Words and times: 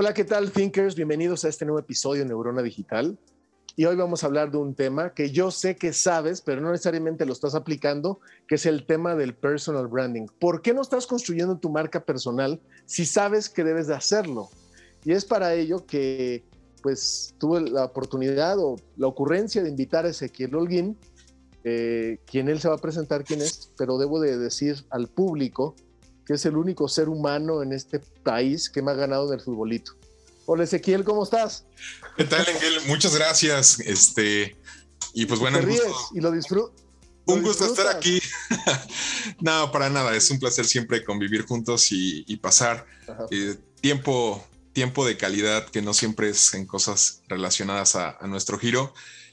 Hola, 0.00 0.14
¿qué 0.14 0.22
tal, 0.22 0.52
Thinkers? 0.52 0.94
Bienvenidos 0.94 1.44
a 1.44 1.48
este 1.48 1.64
nuevo 1.64 1.80
episodio 1.80 2.22
de 2.22 2.28
Neurona 2.28 2.62
Digital. 2.62 3.18
Y 3.74 3.84
hoy 3.84 3.96
vamos 3.96 4.22
a 4.22 4.28
hablar 4.28 4.52
de 4.52 4.56
un 4.56 4.76
tema 4.76 5.12
que 5.12 5.32
yo 5.32 5.50
sé 5.50 5.74
que 5.74 5.92
sabes, 5.92 6.40
pero 6.40 6.60
no 6.60 6.70
necesariamente 6.70 7.26
lo 7.26 7.32
estás 7.32 7.56
aplicando, 7.56 8.20
que 8.46 8.54
es 8.54 8.66
el 8.66 8.86
tema 8.86 9.16
del 9.16 9.34
personal 9.34 9.88
branding. 9.88 10.26
¿Por 10.38 10.62
qué 10.62 10.72
no 10.72 10.82
estás 10.82 11.08
construyendo 11.08 11.58
tu 11.58 11.68
marca 11.68 12.04
personal 12.04 12.60
si 12.86 13.04
sabes 13.04 13.48
que 13.48 13.64
debes 13.64 13.88
de 13.88 13.96
hacerlo? 13.96 14.50
Y 15.04 15.10
es 15.10 15.24
para 15.24 15.52
ello 15.54 15.84
que 15.84 16.44
pues 16.80 17.34
tuve 17.38 17.62
la 17.62 17.86
oportunidad 17.86 18.56
o 18.60 18.76
la 18.96 19.08
ocurrencia 19.08 19.64
de 19.64 19.70
invitar 19.70 20.06
a 20.06 20.10
Ezequiel 20.10 20.54
Holguín, 20.54 20.96
eh, 21.64 22.20
quien 22.24 22.48
él 22.48 22.60
se 22.60 22.68
va 22.68 22.76
a 22.76 22.78
presentar 22.78 23.24
quién 23.24 23.40
es, 23.40 23.72
pero 23.76 23.98
debo 23.98 24.20
de 24.20 24.38
decir 24.38 24.76
al 24.90 25.08
público 25.08 25.74
que 26.28 26.34
es 26.34 26.44
el 26.44 26.58
único 26.58 26.88
ser 26.88 27.08
humano 27.08 27.62
en 27.62 27.72
este 27.72 28.00
país 28.22 28.68
que 28.68 28.82
me 28.82 28.90
ha 28.90 28.94
ganado 28.94 29.30
del 29.30 29.40
futbolito. 29.40 29.92
Hola 30.44 30.64
Ezequiel, 30.64 31.02
¿cómo 31.02 31.24
estás? 31.24 31.64
¿Qué 32.18 32.24
tal, 32.24 32.46
Engel? 32.46 32.82
Muchas 32.86 33.16
gracias. 33.16 33.80
Este, 33.80 34.54
y 35.14 35.24
pues 35.24 35.40
bueno, 35.40 35.58
Te 35.58 35.64
ríes 35.64 35.82
y 36.14 36.20
lo 36.20 36.30
disfruto. 36.30 36.74
Un 37.24 37.42
gusto 37.42 37.64
estar 37.64 37.96
aquí. 37.96 38.20
no, 39.40 39.72
para 39.72 39.88
nada. 39.88 40.14
Es 40.14 40.30
un 40.30 40.38
placer 40.38 40.66
siempre 40.66 41.02
convivir 41.02 41.46
juntos 41.46 41.88
y, 41.92 42.36
pasar 42.36 42.84
eh, 43.30 43.56
tiempo, 43.80 44.46
tiempo 44.74 45.06
de 45.06 45.16
calidad 45.16 45.66
que 45.70 45.80
no 45.80 45.94
siempre 45.94 46.28
es 46.28 46.52
en 46.52 46.66
cosas 46.66 47.22
relacionadas 47.28 47.96
a, 47.96 48.18
nuestro 48.26 48.58
giro 48.58 48.92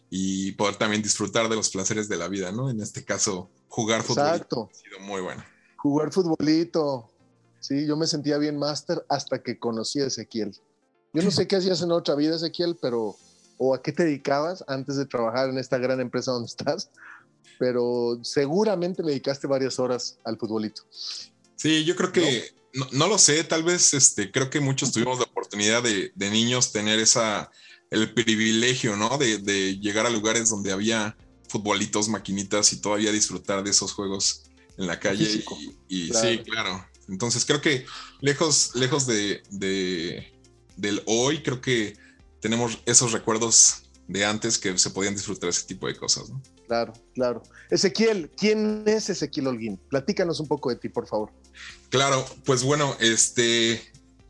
y 0.10 0.54
poder 0.54 0.78
también 0.78 1.02
disfrutar 1.02 1.50
de 1.50 1.58
los 1.58 1.72
placeres 1.72 2.08
de 2.08 2.16
la 2.16 2.30
vida, 2.30 2.54
¿no? 2.54 2.70
En 2.70 2.80
este 2.80 3.04
caso, 3.04 3.50
jugar 3.68 4.02
fútbol 4.02 4.28
Exacto. 4.28 4.70
ha 4.72 4.76
sido 4.78 5.00
muy 5.02 5.20
bueno. 5.20 5.44
Jugar 5.86 6.12
futbolito. 6.12 7.12
Sí, 7.60 7.86
yo 7.86 7.96
me 7.96 8.08
sentía 8.08 8.40
bien 8.40 8.58
máster 8.58 9.06
hasta 9.08 9.44
que 9.44 9.60
conocí 9.60 10.02
a 10.02 10.08
Ezequiel. 10.08 10.52
Yo 11.14 11.22
no 11.22 11.30
sé 11.30 11.48
qué 11.48 11.58
hacías 11.58 11.80
en 11.84 11.92
otra 11.92 12.16
vida, 12.16 12.38
Ezequiel, 12.38 12.76
pero 12.82 13.16
o 13.60 13.76
a 13.76 13.84
qué 13.84 13.92
te 13.92 14.04
dedicabas 14.04 14.64
antes 14.68 14.96
de 14.96 15.06
trabajar 15.06 15.48
en 15.48 15.60
esta 15.60 15.78
gran 15.78 16.00
empresa 16.02 16.32
donde 16.32 16.48
estás, 16.48 16.90
pero 17.60 18.18
seguramente 18.24 19.04
le 19.04 19.10
dedicaste 19.10 19.46
varias 19.46 19.78
horas 19.78 20.18
al 20.24 20.40
futbolito. 20.40 20.82
Sí, 21.56 21.86
yo 21.86 21.96
creo 21.96 22.12
que 22.12 22.50
no, 22.92 23.08
lo 23.08 23.20
sé, 23.20 23.44
tal 23.44 23.62
vez 23.62 23.94
este, 23.94 24.32
creo 24.32 24.50
que 24.50 24.60
muchos 24.60 24.92
tuvimos 24.92 25.20
la 25.20 25.26
oportunidad 25.26 25.84
de, 25.84 26.12
niños 26.18 26.72
tener 26.72 26.98
esa, 26.98 27.52
el 27.92 28.12
privilegio, 28.12 28.96
¿no? 28.96 29.20
De, 29.20 29.38
de, 29.38 29.78
llegar 29.78 30.08
a 30.08 30.10
lugares 30.10 30.50
donde 30.50 30.72
había 30.72 31.16
futbolitos, 31.48 32.10
maquinitas 32.10 32.74
y 32.74 32.82
todavía 32.82 33.12
disfrutar 33.12 33.64
de 33.64 33.70
esos 33.70 33.94
juegos 33.94 34.46
en 34.78 34.88
la 34.88 35.00
calle. 35.00 35.44
y, 35.88 36.12
sí, 36.14 36.40
claro. 36.40 36.86
Entonces 37.08 37.46
creo 37.46 37.62
que 37.62 37.86
lejos, 38.22 38.72
lejos 38.76 39.06
de, 39.08 39.44
del 40.78 41.04
hoy, 41.06 41.44
creo 41.44 41.62
que 41.62 41.98
tenemos 42.42 42.80
esos 42.86 43.12
recuerdos 43.12 43.84
de 44.08 44.26
antes 44.26 44.58
que 44.58 44.78
se 44.78 44.90
podían 44.92 45.16
disfrutar 45.16 45.50
ese 45.50 45.66
tipo 45.66 45.88
de 45.88 45.96
cosas. 45.96 46.30
¿no? 46.30 46.42
Claro, 46.68 46.94
claro. 47.14 47.44
Ezequiel, 47.70 48.32
¿quién 48.38 48.84
es 48.86 49.10
Ezequiel 49.10 49.48
Holguín? 49.48 49.78
Platícanos 49.90 50.40
un 50.40 50.48
poco 50.48 50.70
de 50.70 50.76
ti, 50.76 50.90
por 50.90 51.08
favor. 51.08 51.32
Claro, 51.90 52.26
pues 52.44 52.64
bueno, 52.64 52.96
este, 53.00 53.82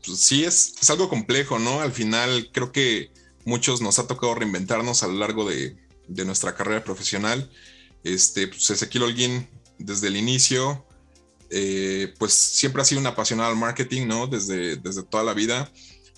pues 0.04 0.18
sí 0.18 0.44
es, 0.44 0.74
es 0.80 0.90
algo 0.90 1.08
complejo, 1.08 1.58
¿no? 1.58 1.80
Al 1.80 1.92
final 1.92 2.50
creo 2.52 2.72
que 2.72 3.10
muchos 3.44 3.80
nos 3.80 3.98
ha 3.98 4.06
tocado 4.06 4.34
reinventarnos 4.34 5.02
a 5.02 5.08
lo 5.08 5.14
largo 5.14 5.48
de, 5.48 5.76
de 6.08 6.24
nuestra 6.24 6.54
carrera 6.54 6.84
profesional. 6.84 7.50
Este, 8.04 8.48
pues 8.48 8.70
Ezequiel 8.70 9.04
Holguín 9.04 9.48
desde 9.78 10.08
el 10.08 10.16
inicio, 10.16 10.86
eh, 11.50 12.12
pues 12.18 12.32
siempre 12.32 12.82
ha 12.82 12.84
sido 12.84 13.00
un 13.00 13.06
apasionado 13.06 13.50
al 13.50 13.56
marketing, 13.56 14.06
¿no? 14.06 14.26
Desde, 14.26 14.76
desde 14.76 15.02
toda 15.02 15.24
la 15.24 15.34
vida. 15.34 15.70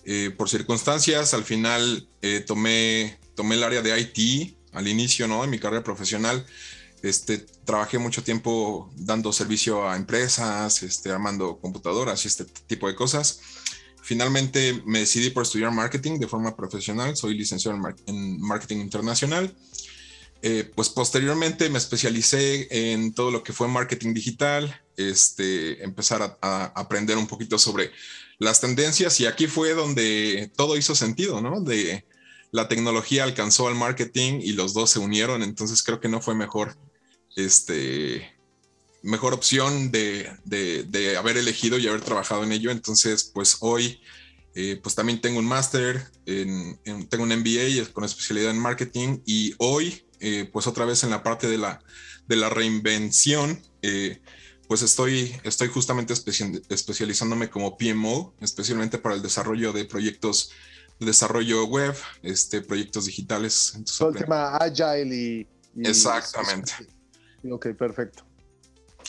Eh, 0.05 0.31
por 0.37 0.49
circunstancias, 0.49 1.35
al 1.35 1.45
final 1.45 2.09
eh, 2.23 2.41
tomé, 2.41 3.19
tomé 3.35 3.57
el 3.57 3.63
área 3.63 3.83
de 3.83 3.99
IT 4.01 4.57
al 4.73 4.89
inicio, 4.89 5.29
¿no? 5.29 5.43
De 5.43 5.49
mi 5.49 5.59
carrera 5.59 5.85
profesional. 5.85 6.45
Este, 7.03 7.39
trabajé 7.65 7.99
mucho 7.99 8.25
tiempo 8.25 8.91
dando 8.97 9.33
servicio 9.33 9.89
a 9.89 9.97
empresas, 9.97 10.83
este, 10.83 11.11
armando 11.11 11.59
computadoras 11.61 12.25
y 12.25 12.29
este 12.29 12.45
tipo 12.67 12.89
de 12.89 12.95
cosas. 12.95 13.41
Finalmente 14.03 14.83
me 14.87 15.01
decidí 15.01 15.31
por 15.31 15.43
estudiar 15.43 15.71
marketing 15.73 16.19
de 16.19 16.27
forma 16.27 16.57
profesional. 16.57 17.15
Soy 17.17 17.35
licenciado 17.37 17.79
en 18.07 18.41
marketing 18.41 18.79
internacional 18.79 19.55
eh, 20.41 20.71
pues 20.75 20.88
posteriormente 20.88 21.69
me 21.69 21.78
especialicé 21.78 22.69
en 22.71 23.12
todo 23.12 23.32
lo 23.32 23.43
que 23.43 23.53
fue 23.53 23.66
marketing 23.66 24.15
digital, 24.15 24.82
este, 24.97 25.82
empezar 25.82 26.38
a, 26.41 26.65
aprender 26.76 27.16
un 27.16 27.26
poquito 27.26 27.59
sobre 27.59 27.91
las 28.38 28.60
tendencias 28.60 29.19
y 29.21 29.26
aquí 29.26 29.49
fue 29.49 29.75
donde 29.75 30.53
todo 30.56 30.76
hizo 30.76 30.94
sentido, 30.94 31.41
¿no? 31.41 31.60
De 31.60 32.06
la 32.53 32.69
tecnología 32.69 33.25
alcanzó 33.25 33.66
al 33.66 33.75
marketing 33.75 34.38
y 34.41 34.53
los 34.53 34.75
dos 34.75 34.91
se 34.91 35.00
unieron, 35.00 35.43
entonces 35.43 35.82
creo 35.82 35.99
que 35.99 36.09
no 36.09 36.21
fue 36.21 36.37
mejor, 36.37 36.76
este, 37.34 38.32
mejor 39.03 39.34
opción 39.34 39.91
de, 39.91 40.31
de, 40.44 41.16
haber 41.16 41.37
elegido 41.37 41.78
y 41.78 41.88
haber 41.88 42.00
trabajado 42.00 42.44
en 42.44 42.53
ello, 42.53 42.70
entonces 42.70 43.31
pues 43.34 43.56
hoy... 43.60 44.00
Eh, 44.55 44.81
pues 44.82 44.97
también 44.97 45.20
tengo 45.20 45.38
un 45.38 45.47
máster, 45.47 46.05
tengo 46.25 47.22
un 47.22 47.28
MBA 47.28 47.93
con 47.93 48.03
especialidad 48.03 48.50
en 48.50 48.59
marketing 48.59 49.20
y 49.25 49.55
hoy 49.59 50.08
eh, 50.21 50.49
pues 50.53 50.67
otra 50.67 50.84
vez 50.84 51.05
en 51.05 51.11
la 51.11 51.23
parte 51.23 51.49
de 51.49 51.59
la, 51.59 51.81
de 52.27 52.37
la 52.37 52.49
reinvención, 52.49 53.61
eh, 53.83 54.21
pues 54.67 54.83
estoy, 54.83 55.34
estoy 55.45 55.69
justamente 55.69 56.12
especializándome 56.12 57.49
como 57.49 57.77
PMO, 57.79 58.34
especialmente 58.41 58.99
para 58.99 59.15
el 59.15 59.23
desarrollo 59.23 59.73
de 59.73 59.84
proyectos 59.84 60.53
de 61.01 61.06
desarrollo 61.06 61.65
web, 61.65 61.97
este, 62.23 62.61
proyectos 62.61 63.06
digitales. 63.06 63.79
Todo 63.99 64.11
el 64.11 64.17
tema 64.17 64.56
agile 64.56 65.15
y, 65.15 65.49
Exactamente. 65.89 66.73
Ok, 67.49 67.69
perfecto. 67.69 68.25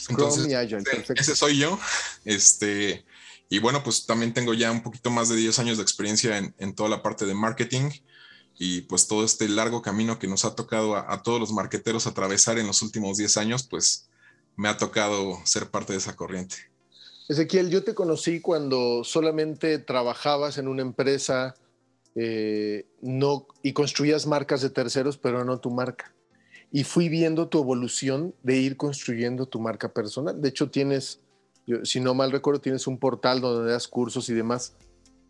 Entonces, 0.08 0.46
y 0.46 0.54
agile, 0.54 0.82
perfecto. 0.82 1.20
ese 1.20 1.34
soy 1.34 1.58
yo. 1.58 1.78
Este, 2.24 3.04
y 3.48 3.58
bueno, 3.58 3.82
pues 3.82 4.06
también 4.06 4.32
tengo 4.32 4.54
ya 4.54 4.70
un 4.70 4.82
poquito 4.82 5.10
más 5.10 5.28
de 5.28 5.36
10 5.36 5.58
años 5.58 5.76
de 5.78 5.82
experiencia 5.82 6.38
en, 6.38 6.54
en 6.58 6.74
toda 6.74 6.88
la 6.88 7.02
parte 7.02 7.26
de 7.26 7.34
marketing 7.34 7.90
y 8.62 8.82
pues 8.82 9.08
todo 9.08 9.24
este 9.24 9.48
largo 9.48 9.80
camino 9.80 10.18
que 10.18 10.28
nos 10.28 10.44
ha 10.44 10.54
tocado 10.54 10.94
a, 10.94 11.22
todos 11.22 11.40
los 11.40 11.50
marqueteros 11.50 12.06
atravesar 12.06 12.58
en 12.58 12.66
los 12.66 12.82
últimos 12.82 13.16
10 13.16 13.38
años, 13.38 13.62
pues 13.62 14.10
me 14.54 14.68
ha 14.68 14.76
tocado 14.76 15.38
ser 15.46 15.70
parte 15.70 15.94
de 15.94 15.98
esa 15.98 16.14
corriente. 16.14 16.56
Ezequiel, 17.26 17.70
yo 17.70 17.84
te 17.84 17.94
conocí 17.94 18.42
cuando 18.42 19.02
solamente 19.02 19.78
trabajabas 19.78 20.58
en 20.58 20.68
una 20.68 20.82
empresa 20.82 21.54
eh, 22.14 22.84
no, 23.00 23.46
y 23.62 23.72
construías 23.72 24.26
marcas 24.26 24.60
de 24.60 24.68
terceros, 24.68 25.16
pero 25.16 25.42
no 25.42 25.58
tu 25.58 25.70
marca. 25.70 26.12
Y 26.70 26.84
fui 26.84 27.08
viendo 27.08 27.48
tu 27.48 27.60
evolución 27.60 28.34
de 28.42 28.58
ir 28.58 28.76
construyendo 28.76 29.46
tu 29.46 29.58
marca 29.58 29.88
personal. 29.88 30.38
De 30.38 30.50
hecho, 30.50 30.70
tienes, 30.70 31.20
si 31.84 31.98
no 31.98 32.12
mal 32.12 32.30
recuerdo, 32.30 32.60
tienes 32.60 32.86
un 32.86 32.98
portal 32.98 33.40
donde 33.40 33.72
das 33.72 33.88
cursos 33.88 34.28
y 34.28 34.34
demás. 34.34 34.74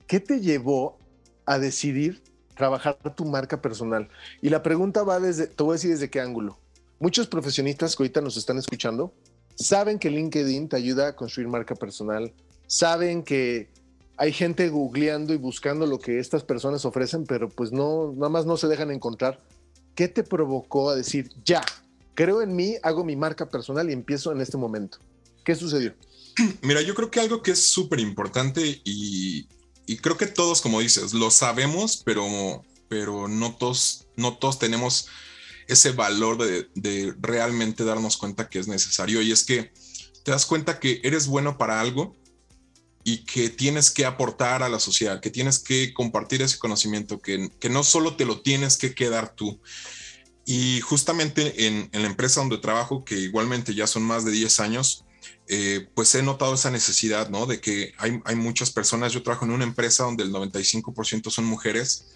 ¿Qué 0.09 0.19
te 0.19 0.41
llevó 0.41 0.99
a 1.47 1.61
decidir 1.61 2.25
trabajar 2.55 2.99
tu 3.17 3.25
marca 3.25 3.61
personal. 3.61 4.09
Y 4.43 4.49
la 4.51 4.63
pregunta 4.63 5.03
va 5.03 5.21
desde, 5.21 5.47
te 5.47 5.63
voy 5.63 5.73
a 5.73 5.75
decir 5.75 5.91
desde 5.91 6.11
qué 6.11 6.21
ángulo. 6.21 6.59
Muchos 6.99 7.27
profesionistas 7.27 7.97
que 7.97 8.03
ahorita 8.03 8.21
nos 8.21 8.37
están 8.37 8.59
escuchando 8.59 9.13
saben 9.55 9.99
que 9.99 10.11
LinkedIn 10.11 10.69
te 10.69 10.77
ayuda 10.77 11.09
a 11.09 11.17
construir 11.17 11.49
marca 11.49 11.75
personal, 11.75 12.33
saben 12.67 13.23
que 13.23 13.69
hay 14.17 14.33
gente 14.33 14.69
googleando 14.69 15.33
y 15.33 15.39
buscando 15.39 15.87
lo 15.87 15.99
que 15.99 16.19
estas 16.19 16.45
personas 16.45 16.85
ofrecen, 16.85 17.25
pero 17.25 17.49
pues 17.49 17.73
no, 17.73 18.13
nada 18.15 18.29
más 18.29 18.45
no 18.45 18.59
se 18.59 18.69
dejan 18.69 18.91
encontrar. 18.91 19.41
¿Qué 19.95 20.09
te 20.09 20.23
provocó 20.23 20.91
a 20.91 20.95
decir, 20.95 21.31
ya, 21.45 21.63
creo 22.15 22.43
en 22.43 22.55
mí, 22.55 22.77
hago 22.83 23.03
mi 23.03 23.17
marca 23.17 23.49
personal 23.49 23.89
y 23.89 23.95
empiezo 23.95 24.31
en 24.33 24.43
este 24.43 24.59
momento? 24.59 24.99
¿Qué 25.43 25.55
sucedió? 25.55 25.95
Mira, 26.63 26.83
yo 26.83 26.95
creo 26.95 27.11
que 27.11 27.21
algo 27.21 27.43
que 27.43 27.53
es 27.53 27.67
súper 27.67 28.01
importante 28.01 28.81
y, 28.85 29.47
y 29.91 29.97
creo 29.97 30.17
que 30.17 30.29
todos, 30.29 30.61
como 30.61 30.79
dices, 30.79 31.15
lo 31.15 31.33
sabemos, 31.33 32.01
pero, 32.05 32.65
pero 32.89 33.27
no, 33.27 33.57
todos, 33.57 34.07
no 34.15 34.39
todos 34.39 34.61
tenemos 34.61 35.09
ese 35.67 35.91
valor 35.91 36.39
de, 36.39 37.13
realmente 37.19 37.83
darnos 37.83 38.17
cuenta 38.17 38.49
que 38.49 38.61
es 38.61 38.69
necesario. 38.69 39.21
Y 39.21 39.33
es 39.33 39.43
que 39.43 39.73
te 40.25 40.31
das 40.31 40.47
cuenta 40.47 40.79
que 40.79 41.01
eres 41.03 41.27
bueno 41.27 41.59
para 41.59 41.81
algo 41.81 42.17
y 43.03 43.25
que 43.25 43.51
tienes 43.51 43.91
que 43.91 44.07
aportar 44.07 44.63
a 44.63 44.69
la 44.69 44.79
sociedad, 44.79 45.21
que 45.21 45.31
tienes 45.31 45.59
que 45.59 45.93
compartir 45.93 46.41
ese 46.41 46.61
conocimiento, 46.61 47.19
que, 47.19 47.51
que 47.59 47.69
no 47.69 47.83
solo 47.83 48.15
te 48.15 48.27
lo 48.27 48.43
tienes 48.43 48.77
que 48.77 48.95
quedar 48.95 49.35
tú. 49.35 49.61
Y 50.47 50.81
justamente 50.83 51.67
en, 51.67 51.89
en, 51.91 52.03
la 52.03 52.09
empresa 52.09 52.39
donde 52.39 52.59
trabajo, 52.59 53.05
que 53.05 53.19
igualmente 53.19 53.75
ya 53.75 53.89
son 53.89 54.05
más 54.05 54.25
de 54.25 54.31
10 54.31 54.61
años, 54.61 55.05
eh, 55.49 55.89
pues 55.95 56.15
he 56.15 56.23
notado 56.23 56.55
esa 56.55 56.71
necesidad, 56.71 57.29
¿no? 57.29 57.47
De 57.47 57.61
que 57.61 57.93
hay, 57.99 58.21
hay 58.25 58.37
muchas 58.37 58.71
personas, 58.71 59.13
yo 59.13 59.23
trabajo 59.23 59.45
en 59.45 59.53
una 59.53 59.65
empresa 59.65 60.05
donde 60.05 60.25
el 60.25 60.33
95% 60.33 61.31
son 61.31 61.45
mujeres 61.45 62.07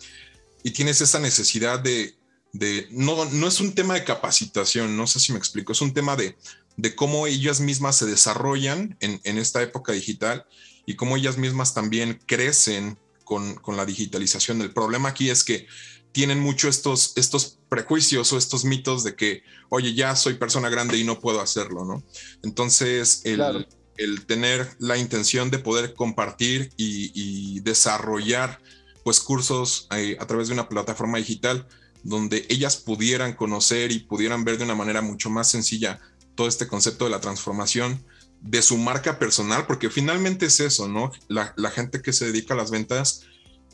y 0.63 0.71
tienes 0.71 1.01
esa 1.01 1.19
necesidad 1.19 1.81
de, 1.81 2.15
de, 2.53 2.89
no, 2.91 3.25
no 3.27 3.49
es 3.49 3.61
un 3.61 3.75
tema 3.75 3.95
de 3.95 4.05
capacitación, 4.05 4.97
no 4.97 5.07
sé 5.07 5.21
si 5.21 5.33
me 5.33 5.39
explico, 5.39 5.73
es 5.73 5.81
un 5.81 5.93
tema 5.93 6.17
de, 6.17 6.37
de 6.77 6.95
cómo 6.95 7.27
ellas 7.27 7.61
mismas 7.61 7.97
se 7.97 8.07
desarrollan 8.07 8.97
en, 9.01 9.21
en 9.25 9.39
esta 9.39 9.63
época 9.63 9.93
digital 9.93 10.47
y 10.87 10.97
cómo 10.97 11.17
ellas 11.17 11.37
mismas 11.39 11.75
también 11.75 12.21
crecen 12.27 12.99
con, 13.25 13.55
con, 13.57 13.77
la 13.77 13.87
digitalización. 13.87 14.61
El 14.61 14.73
problema 14.73 15.11
aquí 15.11 15.31
es 15.31 15.45
que 15.45 15.67
tienen 16.15 16.39
mucho 16.39 16.69
estos, 16.69 17.13
estos 17.17 17.59
prejuicios 17.69 18.33
o 18.33 18.39
estos 18.39 18.65
mitos 18.65 19.03
de 19.03 19.17
que, 19.17 19.43
oye, 19.69 19.95
ya 19.95 20.15
soy 20.15 20.35
persona 20.35 20.69
grande 20.71 20.97
y 20.97 21.03
no 21.03 21.19
puedo 21.19 21.41
hacerlo, 21.41 21.85
¿no? 21.85 22.05
Entonces, 22.45 23.23
el, 23.25 23.67
el 23.97 24.25
tener 24.25 24.77
la 24.79 24.97
intención 24.97 25.51
de 25.51 25.59
poder 25.59 25.93
compartir 25.93 26.71
y, 26.77 27.11
y 27.15 27.61
desarrollar 27.61 28.61
pues 29.03 29.19
cursos 29.19 29.89
eh, 29.91 30.17
a 30.21 30.27
través 30.27 30.47
de 30.47 30.55
una 30.55 30.69
plataforma 30.69 31.19
digital 31.19 31.67
donde 32.05 32.47
ellas 32.49 32.77
pudieran 32.77 33.35
conocer 33.35 33.91
y 33.91 33.99
pudieran 33.99 34.45
ver 34.45 34.59
de 34.59 34.65
una 34.65 34.77
manera 34.77 35.03
mucho 35.03 35.31
más 35.31 35.51
sencilla 35.51 35.99
todo 36.37 36.47
este 36.47 36.69
concepto 36.69 37.07
de 37.07 37.11
la 37.11 37.21
transformación 37.21 38.05
de 38.41 38.63
su 38.63 38.79
marca 38.79 39.19
personal, 39.19 39.67
porque 39.67 39.91
finalmente 39.91 40.47
es 40.47 40.61
eso, 40.61 40.87
¿no? 40.87 41.11
La, 41.27 41.55
la 41.57 41.71
gente 41.71 42.03
que 42.03 42.13
se 42.13 42.27
dedica 42.27 42.55
a 42.55 42.57
las 42.57 42.71
ventas 42.71 43.23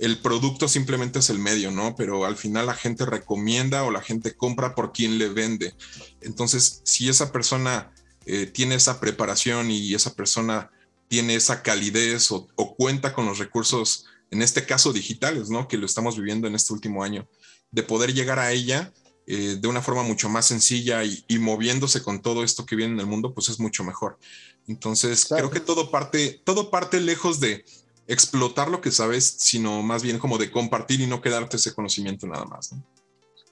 el 0.00 0.18
producto 0.18 0.66
simplemente 0.66 1.18
es 1.18 1.28
el 1.28 1.38
medio, 1.38 1.70
¿no? 1.70 1.94
Pero 1.94 2.24
al 2.24 2.36
final 2.36 2.66
la 2.66 2.74
gente 2.74 3.04
recomienda 3.04 3.84
o 3.84 3.90
la 3.90 4.00
gente 4.00 4.34
compra 4.34 4.74
por 4.74 4.92
quien 4.92 5.18
le 5.18 5.28
vende. 5.28 5.74
Entonces, 6.22 6.80
si 6.84 7.10
esa 7.10 7.30
persona 7.32 7.92
eh, 8.24 8.46
tiene 8.46 8.76
esa 8.76 8.98
preparación 8.98 9.70
y 9.70 9.94
esa 9.94 10.14
persona 10.14 10.70
tiene 11.08 11.34
esa 11.34 11.62
calidez 11.62 12.32
o, 12.32 12.48
o, 12.56 12.76
cuenta 12.76 13.12
con 13.12 13.26
los 13.26 13.38
recursos, 13.38 14.06
en 14.30 14.40
este 14.40 14.64
caso 14.64 14.94
digitales, 14.94 15.50
¿no? 15.50 15.68
Que 15.68 15.76
lo 15.76 15.84
estamos 15.84 16.16
viviendo 16.16 16.48
en 16.48 16.54
este 16.54 16.72
último 16.72 17.04
año, 17.04 17.28
de 17.70 17.82
poder 17.82 18.14
llegar 18.14 18.38
a 18.38 18.52
ella 18.52 18.92
eh, 19.26 19.58
de 19.60 19.68
una 19.68 19.82
forma 19.82 20.02
mucho 20.02 20.28
más 20.28 20.46
sencilla 20.46 21.04
y, 21.04 21.24
y, 21.28 21.38
moviéndose 21.38 22.02
con 22.02 22.22
todo 22.22 22.42
esto 22.42 22.64
que 22.64 22.74
viene 22.74 22.94
en 22.94 23.00
el 23.00 23.06
mundo, 23.06 23.34
pues 23.34 23.48
es 23.48 23.60
mucho 23.60 23.84
mejor. 23.84 24.18
Entonces, 24.66 25.26
claro. 25.26 25.50
creo 25.50 25.60
que 25.60 25.66
todo 25.66 25.90
parte, 25.90 26.40
todo 26.42 26.70
parte 26.70 27.00
lejos 27.00 27.38
de, 27.38 27.64
explotar 28.10 28.68
lo 28.68 28.80
que 28.80 28.90
sabes, 28.90 29.24
sino 29.38 29.82
más 29.82 30.02
bien 30.02 30.18
como 30.18 30.36
de 30.36 30.50
compartir 30.50 31.00
y 31.00 31.06
no 31.06 31.20
quedarte 31.20 31.56
ese 31.56 31.72
conocimiento 31.72 32.26
nada 32.26 32.44
más. 32.44 32.72
¿no? 32.72 32.84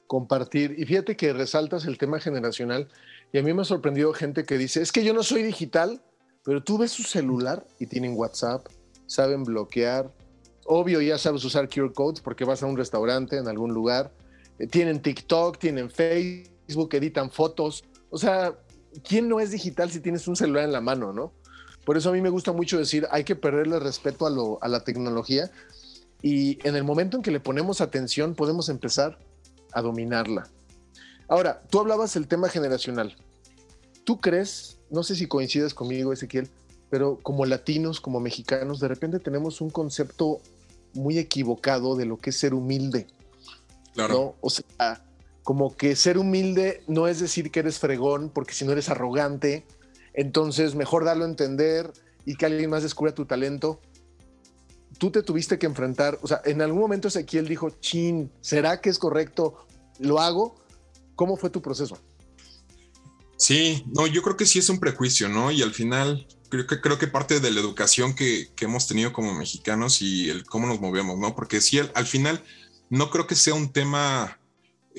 Compartir. 0.08 0.74
Y 0.76 0.84
fíjate 0.84 1.16
que 1.16 1.32
resaltas 1.32 1.86
el 1.86 1.96
tema 1.96 2.18
generacional 2.18 2.88
y 3.32 3.38
a 3.38 3.42
mí 3.42 3.54
me 3.54 3.62
ha 3.62 3.64
sorprendido 3.64 4.12
gente 4.12 4.44
que 4.44 4.58
dice, 4.58 4.82
es 4.82 4.90
que 4.90 5.04
yo 5.04 5.14
no 5.14 5.22
soy 5.22 5.42
digital, 5.44 6.02
pero 6.42 6.62
tú 6.62 6.76
ves 6.76 6.90
su 6.90 7.04
celular 7.04 7.64
y 7.78 7.86
tienen 7.86 8.14
WhatsApp, 8.16 8.66
saben 9.06 9.44
bloquear. 9.44 10.12
Obvio, 10.66 11.00
ya 11.00 11.18
sabes 11.18 11.44
usar 11.44 11.68
QR 11.68 11.92
codes 11.92 12.20
porque 12.20 12.44
vas 12.44 12.62
a 12.62 12.66
un 12.66 12.76
restaurante 12.76 13.36
en 13.36 13.46
algún 13.46 13.72
lugar. 13.72 14.12
Eh, 14.58 14.66
tienen 14.66 15.00
TikTok, 15.00 15.58
tienen 15.58 15.88
Facebook, 15.88 16.92
editan 16.92 17.30
fotos. 17.30 17.84
O 18.10 18.18
sea, 18.18 18.58
¿quién 19.06 19.28
no 19.28 19.38
es 19.38 19.52
digital 19.52 19.90
si 19.90 20.00
tienes 20.00 20.26
un 20.26 20.34
celular 20.34 20.64
en 20.64 20.72
la 20.72 20.80
mano, 20.80 21.12
no? 21.12 21.32
Por 21.88 21.96
eso 21.96 22.10
a 22.10 22.12
mí 22.12 22.20
me 22.20 22.28
gusta 22.28 22.52
mucho 22.52 22.76
decir, 22.76 23.08
hay 23.10 23.24
que 23.24 23.34
perderle 23.34 23.78
respeto 23.78 24.26
a, 24.26 24.30
lo, 24.30 24.62
a 24.62 24.68
la 24.68 24.84
tecnología 24.84 25.50
y 26.20 26.58
en 26.68 26.76
el 26.76 26.84
momento 26.84 27.16
en 27.16 27.22
que 27.22 27.30
le 27.30 27.40
ponemos 27.40 27.80
atención 27.80 28.34
podemos 28.34 28.68
empezar 28.68 29.18
a 29.72 29.80
dominarla. 29.80 30.50
Ahora, 31.28 31.62
tú 31.70 31.80
hablabas 31.80 32.12
del 32.12 32.28
tema 32.28 32.50
generacional. 32.50 33.16
¿Tú 34.04 34.20
crees, 34.20 34.76
no 34.90 35.02
sé 35.02 35.16
si 35.16 35.26
coincides 35.26 35.72
conmigo, 35.72 36.12
Ezequiel, 36.12 36.50
pero 36.90 37.18
como 37.22 37.46
latinos, 37.46 38.02
como 38.02 38.20
mexicanos, 38.20 38.80
de 38.80 38.88
repente 38.88 39.18
tenemos 39.18 39.62
un 39.62 39.70
concepto 39.70 40.42
muy 40.92 41.16
equivocado 41.16 41.96
de 41.96 42.04
lo 42.04 42.18
que 42.18 42.28
es 42.28 42.36
ser 42.36 42.52
humilde? 42.52 43.06
Claro. 43.94 44.12
¿no? 44.12 44.34
O 44.42 44.50
sea, 44.50 45.02
como 45.42 45.74
que 45.74 45.96
ser 45.96 46.18
humilde 46.18 46.82
no 46.86 47.08
es 47.08 47.18
decir 47.18 47.50
que 47.50 47.60
eres 47.60 47.78
fregón, 47.78 48.28
porque 48.28 48.52
si 48.52 48.66
no 48.66 48.72
eres 48.72 48.90
arrogante, 48.90 49.64
entonces, 50.18 50.74
mejor 50.74 51.04
darlo 51.04 51.24
a 51.24 51.28
entender 51.28 51.92
y 52.24 52.34
que 52.34 52.44
alguien 52.44 52.70
más 52.70 52.82
descubra 52.82 53.14
tu 53.14 53.24
talento. 53.24 53.80
Tú 54.98 55.12
te 55.12 55.22
tuviste 55.22 55.60
que 55.60 55.66
enfrentar, 55.66 56.18
o 56.22 56.26
sea, 56.26 56.42
en 56.44 56.60
algún 56.60 56.80
momento 56.80 57.06
Ezequiel 57.06 57.46
dijo, 57.46 57.70
chin, 57.70 58.28
¿será 58.40 58.80
que 58.80 58.90
es 58.90 58.98
correcto? 58.98 59.64
¿Lo 60.00 60.18
hago? 60.18 60.56
¿Cómo 61.14 61.36
fue 61.36 61.50
tu 61.50 61.62
proceso? 61.62 61.96
Sí, 63.36 63.84
no, 63.94 64.08
yo 64.08 64.22
creo 64.22 64.36
que 64.36 64.44
sí 64.44 64.58
es 64.58 64.68
un 64.68 64.80
prejuicio, 64.80 65.28
¿no? 65.28 65.52
Y 65.52 65.62
al 65.62 65.72
final 65.72 66.26
creo 66.48 66.66
que, 66.66 66.80
creo 66.80 66.98
que 66.98 67.06
parte 67.06 67.38
de 67.38 67.52
la 67.52 67.60
educación 67.60 68.16
que, 68.16 68.48
hemos 68.60 68.88
tenido 68.88 69.12
como 69.12 69.34
mexicanos 69.34 70.02
y 70.02 70.30
el 70.30 70.44
cómo 70.44 70.66
nos 70.66 70.80
movemos, 70.80 71.16
¿no? 71.16 71.36
Porque 71.36 71.60
sí, 71.60 71.78
al 71.78 72.06
final 72.06 72.42
no 72.90 73.10
creo 73.10 73.28
que 73.28 73.36
sea 73.36 73.54
un 73.54 73.72
tema 73.72 74.37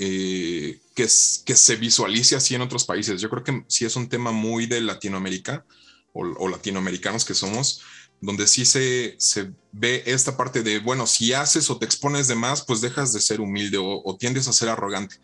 eh, 0.01 0.79
que, 0.95 1.03
que, 1.03 1.55
se 1.57 1.75
visualice 1.75 2.37
así 2.37 2.55
en 2.55 2.61
otros 2.61 2.85
países. 2.85 3.19
Yo 3.19 3.29
creo 3.29 3.43
que 3.43 3.65
sí 3.67 3.83
es 3.83 3.97
un 3.97 4.07
tema 4.07 4.31
muy 4.31 4.65
de 4.65 4.79
Latinoamérica 4.79 5.65
o, 6.13 6.21
o 6.21 6.47
latinoamericanos 6.47 7.25
que 7.25 7.33
somos, 7.33 7.81
donde 8.21 8.47
sí 8.47 8.63
se, 8.63 9.15
se, 9.17 9.51
ve 9.73 10.03
esta 10.05 10.37
parte 10.37 10.63
de, 10.63 10.79
bueno, 10.79 11.05
si 11.05 11.33
haces 11.33 11.69
o 11.69 11.77
te 11.77 11.85
expones 11.85 12.29
de 12.29 12.35
más, 12.35 12.63
pues 12.63 12.79
dejas 12.79 13.11
de 13.11 13.19
ser 13.19 13.41
humilde 13.41 13.77
o, 13.77 14.01
o 14.01 14.15
tiendes 14.15 14.47
a 14.47 14.53
ser 14.53 14.69
arrogante. 14.69 15.17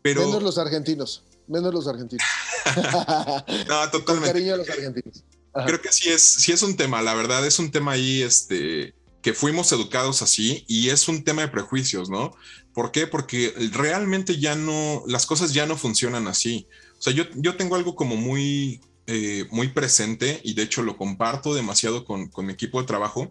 Pero... 0.00 0.24
Menos 0.26 0.44
los 0.44 0.58
argentinos, 0.58 1.24
menos 1.48 1.74
los 1.74 1.88
argentinos. 1.88 2.24
no, 3.68 3.90
totalmente. 3.90 4.04
Con 4.04 4.22
cariño 4.22 4.54
a 4.54 4.56
los 4.58 4.70
argentinos. 4.70 5.24
Ajá. 5.52 5.66
Creo 5.66 5.82
que 5.82 5.90
sí 5.90 6.08
es, 6.08 6.22
sí 6.22 6.52
es 6.52 6.62
un 6.62 6.76
tema, 6.76 7.02
la 7.02 7.14
verdad 7.14 7.44
es 7.44 7.58
un 7.58 7.72
tema 7.72 7.92
ahí, 7.92 8.22
este, 8.22 8.94
que 9.22 9.34
fuimos 9.34 9.72
educados 9.72 10.22
así 10.22 10.64
y 10.68 10.90
es 10.90 11.08
un 11.08 11.24
tema 11.24 11.42
de 11.42 11.48
prejuicios, 11.48 12.08
¿no? 12.08 12.34
¿Por 12.72 12.92
qué? 12.92 13.06
Porque 13.06 13.52
realmente 13.72 14.38
ya 14.38 14.54
no, 14.54 15.02
las 15.06 15.26
cosas 15.26 15.52
ya 15.52 15.66
no 15.66 15.76
funcionan 15.76 16.28
así. 16.28 16.66
O 16.98 17.02
sea, 17.02 17.12
yo, 17.12 17.24
yo 17.34 17.56
tengo 17.56 17.74
algo 17.74 17.94
como 17.96 18.16
muy, 18.16 18.80
eh, 19.06 19.46
muy 19.50 19.68
presente 19.68 20.40
y 20.44 20.54
de 20.54 20.62
hecho 20.62 20.82
lo 20.82 20.96
comparto 20.96 21.54
demasiado 21.54 22.04
con, 22.04 22.28
con 22.28 22.46
mi 22.46 22.52
equipo 22.52 22.80
de 22.80 22.86
trabajo. 22.86 23.30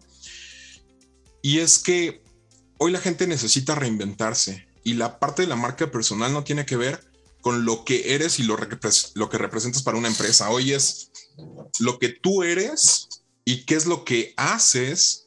Y 1.42 1.60
es 1.60 1.80
que 1.80 2.22
hoy 2.78 2.92
la 2.92 3.00
gente 3.00 3.28
necesita 3.28 3.76
reinventarse 3.76 4.68
y 4.84 4.96
la 4.96 5.20
parte 5.20 5.44
de 5.44 5.48
la 5.48 5.56
marca 5.56 5.90
personal 5.92 6.34
no 6.34 6.44
tiene 6.44 6.66
que 6.66 6.78
ver 6.78 7.00
con 7.42 7.64
lo 7.64 7.86
que 7.86 8.14
eres 8.14 8.40
y 8.40 8.44
lo, 8.44 8.58
lo 9.16 9.30
que 9.30 9.38
representas 9.38 9.84
para 9.84 9.98
una 9.98 10.10
empresa. 10.10 10.50
Hoy 10.50 10.74
es 10.74 11.12
lo 11.80 12.00
que 12.00 12.10
tú 12.10 12.44
eres 12.44 13.08
y 13.46 13.64
qué 13.64 13.76
es 13.76 13.86
lo 13.86 14.04
que 14.04 14.34
haces 14.36 15.27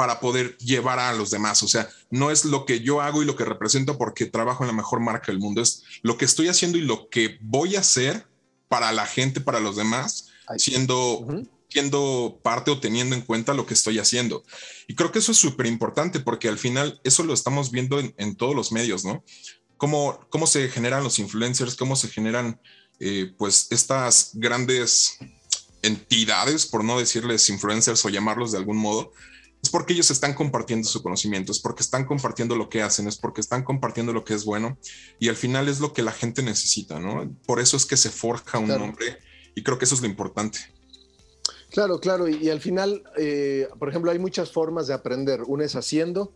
para 0.00 0.18
poder 0.18 0.56
llevar 0.56 0.98
a 0.98 1.12
los 1.12 1.30
demás. 1.30 1.62
O 1.62 1.68
sea, 1.68 1.86
no 2.08 2.30
es 2.30 2.46
lo 2.46 2.64
que 2.64 2.80
yo 2.80 3.02
hago 3.02 3.22
y 3.22 3.26
lo 3.26 3.36
que 3.36 3.44
represento 3.44 3.98
porque 3.98 4.24
trabajo 4.24 4.62
en 4.64 4.68
la 4.68 4.72
mejor 4.72 4.98
marca 4.98 5.26
del 5.26 5.38
mundo, 5.38 5.60
es 5.60 5.82
lo 6.00 6.16
que 6.16 6.24
estoy 6.24 6.48
haciendo 6.48 6.78
y 6.78 6.80
lo 6.80 7.10
que 7.10 7.36
voy 7.42 7.76
a 7.76 7.80
hacer 7.80 8.26
para 8.68 8.92
la 8.92 9.04
gente, 9.04 9.42
para 9.42 9.60
los 9.60 9.76
demás, 9.76 10.30
siendo, 10.56 11.18
uh 11.18 11.26
-huh. 11.26 11.48
siendo 11.68 12.40
parte 12.42 12.70
o 12.70 12.80
teniendo 12.80 13.14
en 13.14 13.20
cuenta 13.20 13.52
lo 13.52 13.66
que 13.66 13.74
estoy 13.74 13.98
haciendo. 13.98 14.42
Y 14.88 14.94
creo 14.94 15.12
que 15.12 15.18
eso 15.18 15.32
es 15.32 15.38
súper 15.38 15.66
importante 15.66 16.18
porque 16.18 16.48
al 16.48 16.56
final 16.56 16.98
eso 17.04 17.22
lo 17.22 17.34
estamos 17.34 17.70
viendo 17.70 18.00
en, 18.00 18.14
en, 18.16 18.36
todos 18.36 18.54
los 18.54 18.72
medios, 18.72 19.04
¿no? 19.04 19.22
Cómo, 19.76 20.18
cómo 20.30 20.46
se 20.46 20.70
generan 20.70 21.04
los 21.04 21.18
influencers, 21.18 21.76
cómo 21.76 21.94
se 21.94 22.08
generan 22.08 22.58
eh, 23.00 23.34
pues 23.36 23.66
estas 23.68 24.30
grandes 24.32 25.18
entidades, 25.82 26.64
por 26.64 26.84
no 26.84 26.98
decirles 26.98 27.50
influencers 27.50 28.02
o 28.06 28.08
llamarlos 28.08 28.52
de 28.52 28.58
algún 28.58 28.78
modo, 28.78 29.12
es 29.62 29.68
porque 29.68 29.92
ellos 29.92 30.10
están 30.10 30.34
compartiendo 30.34 30.88
su 30.88 31.02
conocimiento, 31.02 31.52
es 31.52 31.60
porque 31.60 31.82
están 31.82 32.06
compartiendo 32.06 32.56
lo 32.56 32.68
que 32.68 32.82
hacen, 32.82 33.06
es 33.06 33.16
porque 33.16 33.40
están 33.40 33.62
compartiendo 33.62 34.12
lo 34.12 34.24
que 34.24 34.34
es 34.34 34.44
bueno 34.44 34.78
y 35.18 35.28
al 35.28 35.36
final 35.36 35.68
es 35.68 35.80
lo 35.80 35.92
que 35.92 36.02
la 36.02 36.12
gente 36.12 36.42
necesita, 36.42 36.98
¿no? 36.98 37.30
Por 37.46 37.60
eso 37.60 37.76
es 37.76 37.84
que 37.84 37.96
se 37.96 38.10
forja 38.10 38.58
un 38.58 38.66
claro. 38.66 38.86
nombre 38.86 39.18
y 39.54 39.62
creo 39.62 39.78
que 39.78 39.84
eso 39.84 39.94
es 39.94 40.00
lo 40.00 40.06
importante. 40.06 40.58
Claro, 41.70 42.00
claro, 42.00 42.26
y, 42.28 42.36
y 42.36 42.50
al 42.50 42.60
final, 42.60 43.04
eh, 43.16 43.68
por 43.78 43.88
ejemplo, 43.88 44.10
hay 44.10 44.18
muchas 44.18 44.50
formas 44.50 44.86
de 44.86 44.94
aprender. 44.94 45.42
Una 45.46 45.64
es 45.64 45.76
haciendo, 45.76 46.32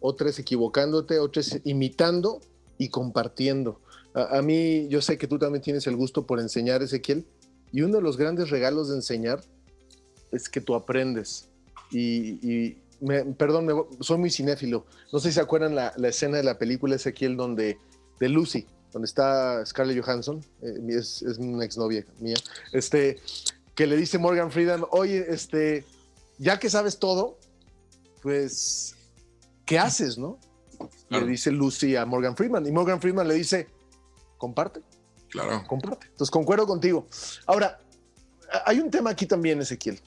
otra 0.00 0.28
es 0.28 0.38
equivocándote, 0.38 1.20
otra 1.20 1.40
es 1.40 1.60
imitando 1.64 2.40
y 2.76 2.90
compartiendo. 2.90 3.80
A, 4.14 4.38
a 4.38 4.42
mí, 4.42 4.88
yo 4.88 5.00
sé 5.00 5.16
que 5.16 5.26
tú 5.26 5.38
también 5.38 5.62
tienes 5.62 5.86
el 5.86 5.96
gusto 5.96 6.26
por 6.26 6.40
enseñar, 6.40 6.82
Ezequiel, 6.82 7.26
y 7.72 7.82
uno 7.82 7.96
de 7.96 8.02
los 8.02 8.16
grandes 8.16 8.50
regalos 8.50 8.88
de 8.88 8.96
enseñar 8.96 9.40
es 10.32 10.48
que 10.48 10.60
tú 10.60 10.74
aprendes 10.74 11.48
y, 11.90 12.48
y 12.48 12.78
me, 13.00 13.24
perdón, 13.24 13.66
me, 13.66 13.74
soy 14.00 14.18
muy 14.18 14.30
cinéfilo. 14.30 14.86
No 15.12 15.18
sé 15.18 15.28
si 15.28 15.34
se 15.34 15.40
acuerdan 15.40 15.74
la, 15.74 15.92
la, 15.96 16.08
escena 16.08 16.36
de 16.36 16.42
la 16.42 16.58
película 16.58 16.96
Ezequiel 16.96 17.36
donde 17.36 17.78
de 18.18 18.28
Lucy, 18.28 18.66
donde 18.92 19.06
está 19.06 19.64
Scarlett 19.64 20.04
Johansson, 20.04 20.44
eh, 20.62 20.78
es, 20.88 21.22
es, 21.22 21.38
una 21.38 21.64
exnovia 21.64 22.04
mía, 22.20 22.36
este, 22.72 23.20
que 23.74 23.86
le 23.86 23.96
dice 23.96 24.18
Morgan 24.18 24.50
Freeman, 24.50 24.84
oye, 24.90 25.26
este, 25.28 25.84
ya 26.38 26.58
que 26.58 26.70
sabes 26.70 26.98
todo, 26.98 27.38
pues, 28.22 28.96
¿qué 29.64 29.78
haces, 29.78 30.18
no? 30.18 30.38
Le 31.10 31.24
dice 31.26 31.50
Lucy 31.50 31.96
a 31.96 32.04
Morgan 32.04 32.36
Freeman, 32.36 32.66
y 32.66 32.72
Morgan 32.72 33.00
Freeman 33.00 33.26
le 33.26 33.34
dice, 33.34 33.68
comparte. 34.36 34.80
Claro. 35.30 35.62
Comparte. 35.66 36.06
Entonces, 36.06 36.30
concuerdo 36.30 36.66
contigo. 36.66 37.06
Ahora, 37.46 37.78
hay 38.64 38.80
un 38.80 38.90
tema 38.90 39.10
aquí 39.10 39.26
también, 39.26 39.60
Ezequiel. 39.60 40.00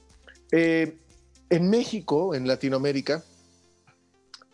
Eh, 0.52 0.98
en 1.52 1.70
México, 1.70 2.34
en 2.34 2.48
Latinoamérica, 2.48 3.24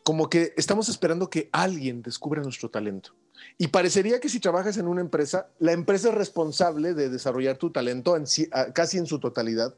como 0.03 0.29
que 0.29 0.53
estamos 0.57 0.89
esperando 0.89 1.29
que 1.29 1.47
alguien 1.51 2.01
descubra 2.01 2.41
nuestro 2.41 2.69
talento. 2.69 3.11
Y 3.59 3.67
parecería 3.67 4.19
que 4.19 4.29
si 4.29 4.39
trabajas 4.39 4.77
en 4.77 4.87
una 4.87 5.01
empresa, 5.01 5.47
la 5.59 5.73
empresa 5.73 6.09
es 6.09 6.15
responsable 6.15 6.95
de 6.95 7.09
desarrollar 7.09 7.57
tu 7.57 7.69
talento 7.69 8.17
casi 8.73 8.97
en 8.97 9.05
su 9.05 9.19
totalidad. 9.19 9.75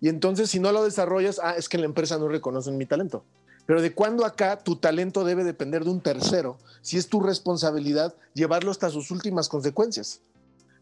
Y 0.00 0.08
entonces 0.08 0.48
si 0.48 0.60
no 0.60 0.72
lo 0.72 0.82
desarrollas, 0.82 1.40
ah, 1.42 1.54
es 1.58 1.68
que 1.68 1.76
la 1.76 1.84
empresa 1.84 2.18
no 2.18 2.26
reconoce 2.28 2.72
mi 2.72 2.86
talento. 2.86 3.22
Pero 3.66 3.82
de 3.82 3.92
cuándo 3.92 4.24
acá 4.24 4.58
tu 4.58 4.76
talento 4.76 5.24
debe 5.24 5.44
depender 5.44 5.84
de 5.84 5.90
un 5.90 6.00
tercero, 6.00 6.56
si 6.80 6.96
es 6.96 7.08
tu 7.08 7.20
responsabilidad 7.20 8.14
llevarlo 8.32 8.70
hasta 8.70 8.88
sus 8.88 9.10
últimas 9.10 9.50
consecuencias. 9.50 10.22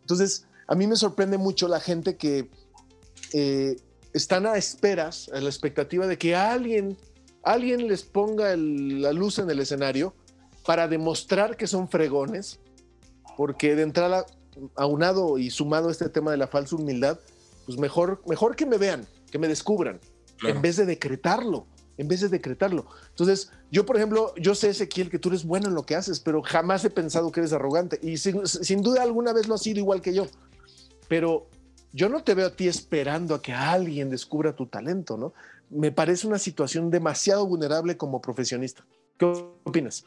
Entonces, 0.03 0.47
a 0.69 0.77
mí 0.77 0.87
me 0.87 0.95
sorprende 0.95 1.37
mucho 1.37 1.67
la 1.67 1.81
gente 1.81 2.17
que 2.17 2.49
eh, 3.33 3.77
están 4.13 4.47
a 4.47 4.57
esperas, 4.57 5.31
a 5.33 5.41
la 5.41 5.49
expectativa 5.49 6.07
de 6.07 6.19
que 6.19 6.35
alguien, 6.35 6.97
alguien 7.43 7.89
les 7.89 8.03
ponga 8.03 8.57
la 8.57 9.13
luz 9.13 9.39
en 9.39 9.51
el 9.51 9.61
escenario 9.61 10.15
para 10.65 10.89
demostrar 10.89 11.57
que 11.57 11.67
son 11.67 11.89
fregones, 11.89 12.61
porque 13.37 13.75
de 13.75 13.83
entrada, 13.83 14.27
aunado 14.77 15.39
y 15.39 15.51
sumado 15.51 15.89
a 15.89 15.93
este 15.93 16.09
tema 16.09 16.31
de 16.31 16.37
la 16.37 16.49
falsa 16.49 16.77
humildad, 16.77 17.19
pues 17.67 17.79
mejor, 17.79 18.23
mejor 18.27 18.57
que 18.57 18.67
me 18.67 18.79
vean, 18.79 19.07
que 19.31 19.39
me 19.39 19.49
descubran, 19.49 20.01
en 20.43 20.61
vez 20.61 20.77
de 20.77 20.87
decretarlo, 20.87 21.67
en 21.97 22.09
vez 22.09 22.21
de 22.21 22.29
decretarlo. 22.29 22.87
Entonces, 23.11 23.51
yo, 23.71 23.87
por 23.87 23.97
ejemplo, 23.97 24.35
yo 24.37 24.55
sé, 24.55 24.71
Ezequiel, 24.71 25.11
que 25.11 25.19
tú 25.19 25.29
eres 25.29 25.45
bueno 25.45 25.69
en 25.69 25.75
lo 25.75 25.85
que 25.85 25.95
haces, 25.95 26.21
pero 26.21 26.43
jamás 26.43 26.85
he 26.85 26.91
pensado 26.91 27.31
que 27.31 27.41
eres 27.41 27.53
arrogante. 27.53 27.99
Y 28.03 28.17
sin, 28.17 28.47
sin 28.47 28.83
duda 28.83 29.03
alguna 29.03 29.33
vez 29.33 29.49
lo 29.49 29.55
has 29.55 29.63
sido 29.63 29.79
igual 29.79 30.01
que 30.01 30.15
yo. 30.15 30.27
Pero 31.09 31.47
yo 31.93 32.09
no 32.09 32.23
te 32.23 32.35
veo 32.35 32.49
a 32.49 32.57
ti 32.57 32.69
esperando 32.69 33.35
a 33.35 33.43
que 33.43 33.53
alguien 33.53 34.11
descubra 34.11 34.55
tu 34.55 34.67
talento, 34.67 35.17
¿no? 35.17 35.33
Me 35.71 35.93
parece 35.93 36.27
una 36.27 36.39
situación 36.39 36.91
demasiado 36.91 37.47
vulnerable 37.47 37.97
como 37.97 38.21
profesionista. 38.21 38.85
¿Qué 39.19 39.27
opinas? 39.65 40.05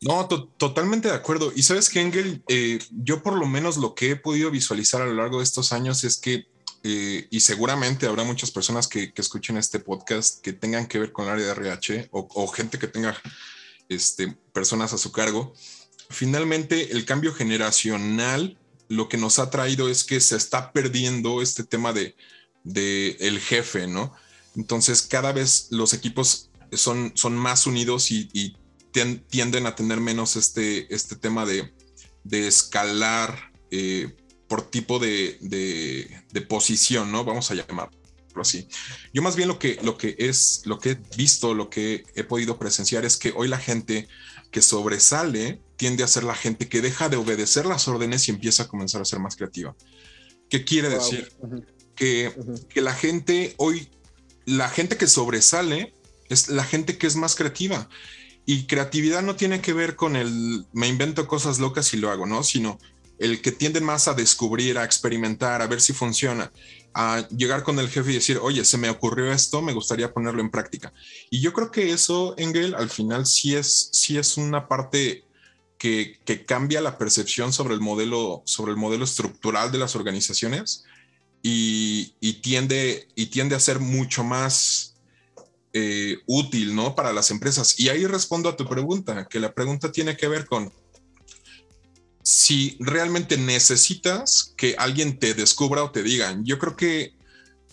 No, 0.00 0.26
totalmente 0.28 1.08
de 1.08 1.14
acuerdo. 1.14 1.52
Y 1.54 1.62
sabes 1.62 1.88
que, 1.88 2.00
Engel, 2.00 2.42
eh, 2.48 2.78
yo 2.90 3.22
por 3.22 3.34
lo 3.34 3.46
menos 3.46 3.76
lo 3.76 3.94
que 3.94 4.12
he 4.12 4.16
podido 4.16 4.50
visualizar 4.50 5.02
a 5.02 5.06
lo 5.06 5.14
largo 5.14 5.38
de 5.38 5.44
estos 5.44 5.72
años 5.72 6.04
es 6.04 6.18
que, 6.18 6.46
eh, 6.82 7.26
y 7.30 7.40
seguramente 7.40 8.06
habrá 8.06 8.24
muchas 8.24 8.50
personas 8.50 8.88
que, 8.88 9.12
escuchen 9.14 9.56
este 9.56 9.78
podcast 9.78 10.40
que 10.40 10.52
tengan 10.52 10.86
que 10.86 10.98
ver 10.98 11.12
con 11.12 11.26
el 11.26 11.32
área 11.32 11.46
de 11.46 11.52
RH 11.52 12.08
o, 12.12 12.46
gente 12.48 12.78
que 12.78 12.88
tenga 12.88 13.16
este, 13.88 14.36
personas 14.52 14.92
a 14.92 14.98
su 14.98 15.12
cargo. 15.12 15.52
Finalmente, 16.10 16.92
el 16.92 17.04
cambio 17.04 17.32
generacional 17.32 18.58
lo 18.92 19.08
que 19.08 19.16
nos 19.16 19.38
ha 19.38 19.48
traído 19.48 19.88
es 19.88 20.04
que 20.04 20.20
se 20.20 20.36
está 20.36 20.70
perdiendo 20.70 21.40
este 21.40 21.64
tema 21.64 21.94
de, 21.94 22.14
el 23.20 23.40
jefe, 23.40 23.86
¿no? 23.86 24.14
Entonces, 24.54 25.00
cada 25.00 25.32
vez 25.32 25.68
los 25.70 25.94
equipos 25.94 26.50
son, 26.72 27.12
son 27.14 27.34
más 27.34 27.66
unidos 27.66 28.10
y 28.10 28.54
tienden 28.92 29.66
a 29.66 29.74
tener 29.74 29.98
menos 29.98 30.36
este, 30.36 30.94
este 30.94 31.16
tema 31.16 31.46
de, 31.46 31.72
escalar 32.30 33.52
eh, 33.70 34.14
por 34.46 34.70
tipo 34.70 34.98
de, 34.98 35.38
posición, 36.48 37.10
¿no? 37.10 37.24
Vamos 37.24 37.50
a 37.50 37.54
llamarlo 37.54 37.96
así. 38.36 38.68
Yo 39.14 39.22
más 39.22 39.36
bien 39.36 39.48
lo 39.48 39.58
que, 39.58 39.78
lo 39.82 39.96
que 39.96 40.16
es, 40.18 40.62
lo 40.66 40.78
que 40.78 40.90
he 40.90 40.98
visto, 41.16 41.54
lo 41.54 41.70
que 41.70 42.04
he 42.14 42.24
podido 42.24 42.58
presenciar 42.58 43.06
es 43.06 43.16
que 43.16 43.32
hoy 43.34 43.48
la 43.48 43.58
gente 43.58 44.06
que 44.50 44.60
sobresale 44.60 45.62
tiende 45.82 46.04
a 46.04 46.06
ser 46.06 46.22
la 46.22 46.36
gente 46.36 46.68
que 46.68 46.80
deja 46.80 47.08
de 47.08 47.16
obedecer 47.16 47.66
las 47.66 47.88
órdenes 47.88 48.28
y 48.28 48.30
empieza 48.30 48.62
a 48.62 48.68
comenzar 48.68 49.02
a 49.02 49.04
ser 49.04 49.18
más 49.18 49.34
creativa. 49.34 49.74
¿Qué 50.48 50.64
quiere 50.64 50.88
decir? 50.88 51.32
que, 51.96 52.32
que 52.68 52.80
la 52.80 52.94
gente 52.94 53.56
hoy, 53.56 53.88
la 54.46 54.68
gente 54.68 54.96
que 54.96 55.08
sobresale 55.08 55.92
es 56.28 56.48
la 56.48 56.62
gente 56.62 56.98
que 56.98 57.08
es 57.08 57.16
más 57.16 57.34
creativa. 57.34 57.88
Y 58.46 58.66
creatividad 58.66 59.22
no 59.22 59.34
tiene 59.34 59.60
que 59.60 59.72
ver 59.72 59.96
con 59.96 60.14
el 60.14 60.66
me 60.72 60.86
invento 60.86 61.26
cosas 61.26 61.58
locas 61.58 61.92
y 61.94 61.96
lo 61.96 62.12
hago, 62.12 62.26
¿no? 62.26 62.44
Sino 62.44 62.78
el 63.18 63.42
que 63.42 63.50
tiende 63.50 63.80
más 63.80 64.06
a 64.06 64.14
descubrir, 64.14 64.78
a 64.78 64.84
experimentar, 64.84 65.62
a 65.62 65.66
ver 65.66 65.80
si 65.80 65.92
funciona, 65.92 66.52
a 66.94 67.26
llegar 67.30 67.64
con 67.64 67.80
el 67.80 67.88
jefe 67.88 68.12
y 68.12 68.14
decir, 68.14 68.38
oye, 68.40 68.64
se 68.64 68.78
me 68.78 68.88
ocurrió 68.88 69.32
esto, 69.32 69.62
me 69.62 69.72
gustaría 69.72 70.12
ponerlo 70.14 70.42
en 70.42 70.50
práctica. 70.50 70.92
Y 71.28 71.40
yo 71.40 71.52
creo 71.52 71.72
que 71.72 71.90
eso, 71.90 72.36
Engel, 72.38 72.76
al 72.76 72.88
final 72.88 73.26
sí 73.26 73.56
es, 73.56 73.88
sí 73.92 74.16
es 74.16 74.36
una 74.36 74.68
parte 74.68 75.24
que, 75.82 76.44
cambia 76.46 76.80
la 76.80 76.96
percepción 76.96 77.52
sobre 77.52 77.74
el 77.74 77.80
modelo, 77.80 78.42
sobre 78.44 78.70
el 78.70 78.78
modelo 78.78 79.02
estructural 79.02 79.72
de 79.72 79.78
las 79.78 79.96
organizaciones 79.96 80.84
y, 81.42 82.14
tiende, 82.34 83.08
y 83.16 83.26
tiende 83.26 83.56
a 83.56 83.60
ser 83.60 83.80
mucho 83.80 84.22
más 84.22 84.94
eh, 85.72 86.18
útil, 86.26 86.76
¿no? 86.76 86.94
Para 86.94 87.12
las 87.12 87.32
empresas. 87.32 87.80
Y 87.80 87.88
ahí 87.88 88.06
respondo 88.06 88.48
a 88.48 88.56
tu 88.56 88.68
pregunta, 88.68 89.26
que 89.28 89.40
la 89.40 89.52
pregunta 89.52 89.90
tiene 89.90 90.16
que 90.16 90.28
ver 90.28 90.46
con 90.46 90.72
si 92.22 92.76
realmente 92.78 93.36
necesitas 93.36 94.54
que 94.56 94.76
alguien 94.78 95.18
te 95.18 95.34
descubra 95.34 95.82
o 95.82 95.90
te 95.90 96.04
diga. 96.04 96.38
Yo 96.44 96.60
creo 96.60 96.76
que 96.76 97.16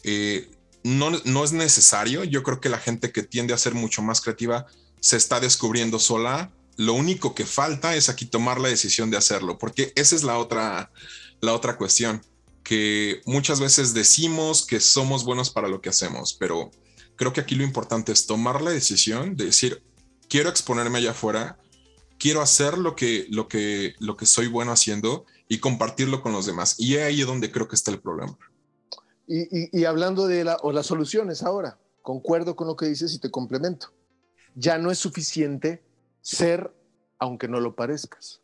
eh, 0.04 0.50
no, 0.84 1.12
no 1.26 1.44
es 1.44 1.52
necesario. 1.52 2.24
Yo 2.24 2.42
creo 2.42 2.60
que 2.60 2.70
la 2.70 2.80
gente 2.80 3.12
que 3.12 3.22
tiende 3.22 3.54
a 3.54 3.60
ser 3.60 3.76
mucho 3.76 4.02
más 4.02 4.20
creativa 4.20 4.66
se 5.00 5.16
está 5.16 5.40
descubriendo 5.40 6.00
sola. 6.00 6.52
Lo 6.80 6.94
único 6.94 7.36
que 7.36 7.46
falta 7.46 7.94
es 7.98 8.08
aquí 8.08 8.26
tomar 8.26 8.58
la 8.58 8.70
decisión 8.70 9.12
de 9.12 9.18
hacerlo, 9.18 9.58
porque 9.58 9.92
esa 9.98 10.16
es 10.16 10.24
la 10.24 10.38
otra, 10.38 10.94
la 11.42 11.54
otra 11.54 11.76
cuestión, 11.76 12.22
que 12.64 13.20
muchas 13.26 13.60
veces 13.60 13.94
decimos 13.94 14.66
que 14.66 14.80
somos 14.80 15.26
buenos 15.26 15.50
para 15.50 15.68
lo 15.68 15.82
que 15.82 15.90
hacemos, 15.90 16.38
pero 16.40 16.72
creo 17.18 17.34
que 17.34 17.42
aquí 17.42 17.56
lo 17.56 17.66
importante 17.66 18.14
es 18.14 18.28
tomar 18.28 18.62
la 18.62 18.72
decisión 18.72 19.36
de 19.36 19.48
decir, 19.48 19.84
quiero 20.30 20.50
exponerme 20.50 21.00
allá 21.00 21.12
afuera, 21.12 21.60
quiero 22.18 22.42
hacer 22.42 22.78
lo 22.78 22.96
que, 22.96 23.28
lo 23.30 23.50
que, 23.50 23.96
lo 24.00 24.16
que 24.16 24.26
soy 24.26 24.48
bueno 24.48 24.72
haciendo 24.72 25.26
y 25.50 25.58
compartirlo 25.58 26.22
con 26.22 26.32
los 26.32 26.46
demás. 26.46 26.76
Y 26.78 26.96
ahí 26.96 27.20
es 27.20 27.28
donde 27.28 27.52
creo 27.52 27.68
que 27.68 27.76
está 27.76 27.92
el 27.92 28.00
problema. 28.00 28.38
Y, 29.28 29.84
hablando 29.84 30.28
de 30.28 30.46
la, 30.46 30.56
o 30.62 30.72
las 30.72 30.86
soluciones 30.86 31.44
ahora, 31.44 31.78
concuerdo 32.02 32.56
con 32.56 32.68
lo 32.68 32.78
que 32.78 32.86
dices 32.86 33.14
y 33.14 33.20
te 33.20 33.30
complemento. 33.30 33.92
Ya 34.56 34.78
no 34.78 34.92
es 34.92 34.98
suficiente 34.98 35.84
ser 36.38 36.72
aunque 37.18 37.48
no 37.48 37.60
lo 37.60 37.76
parezcas. 37.76 38.42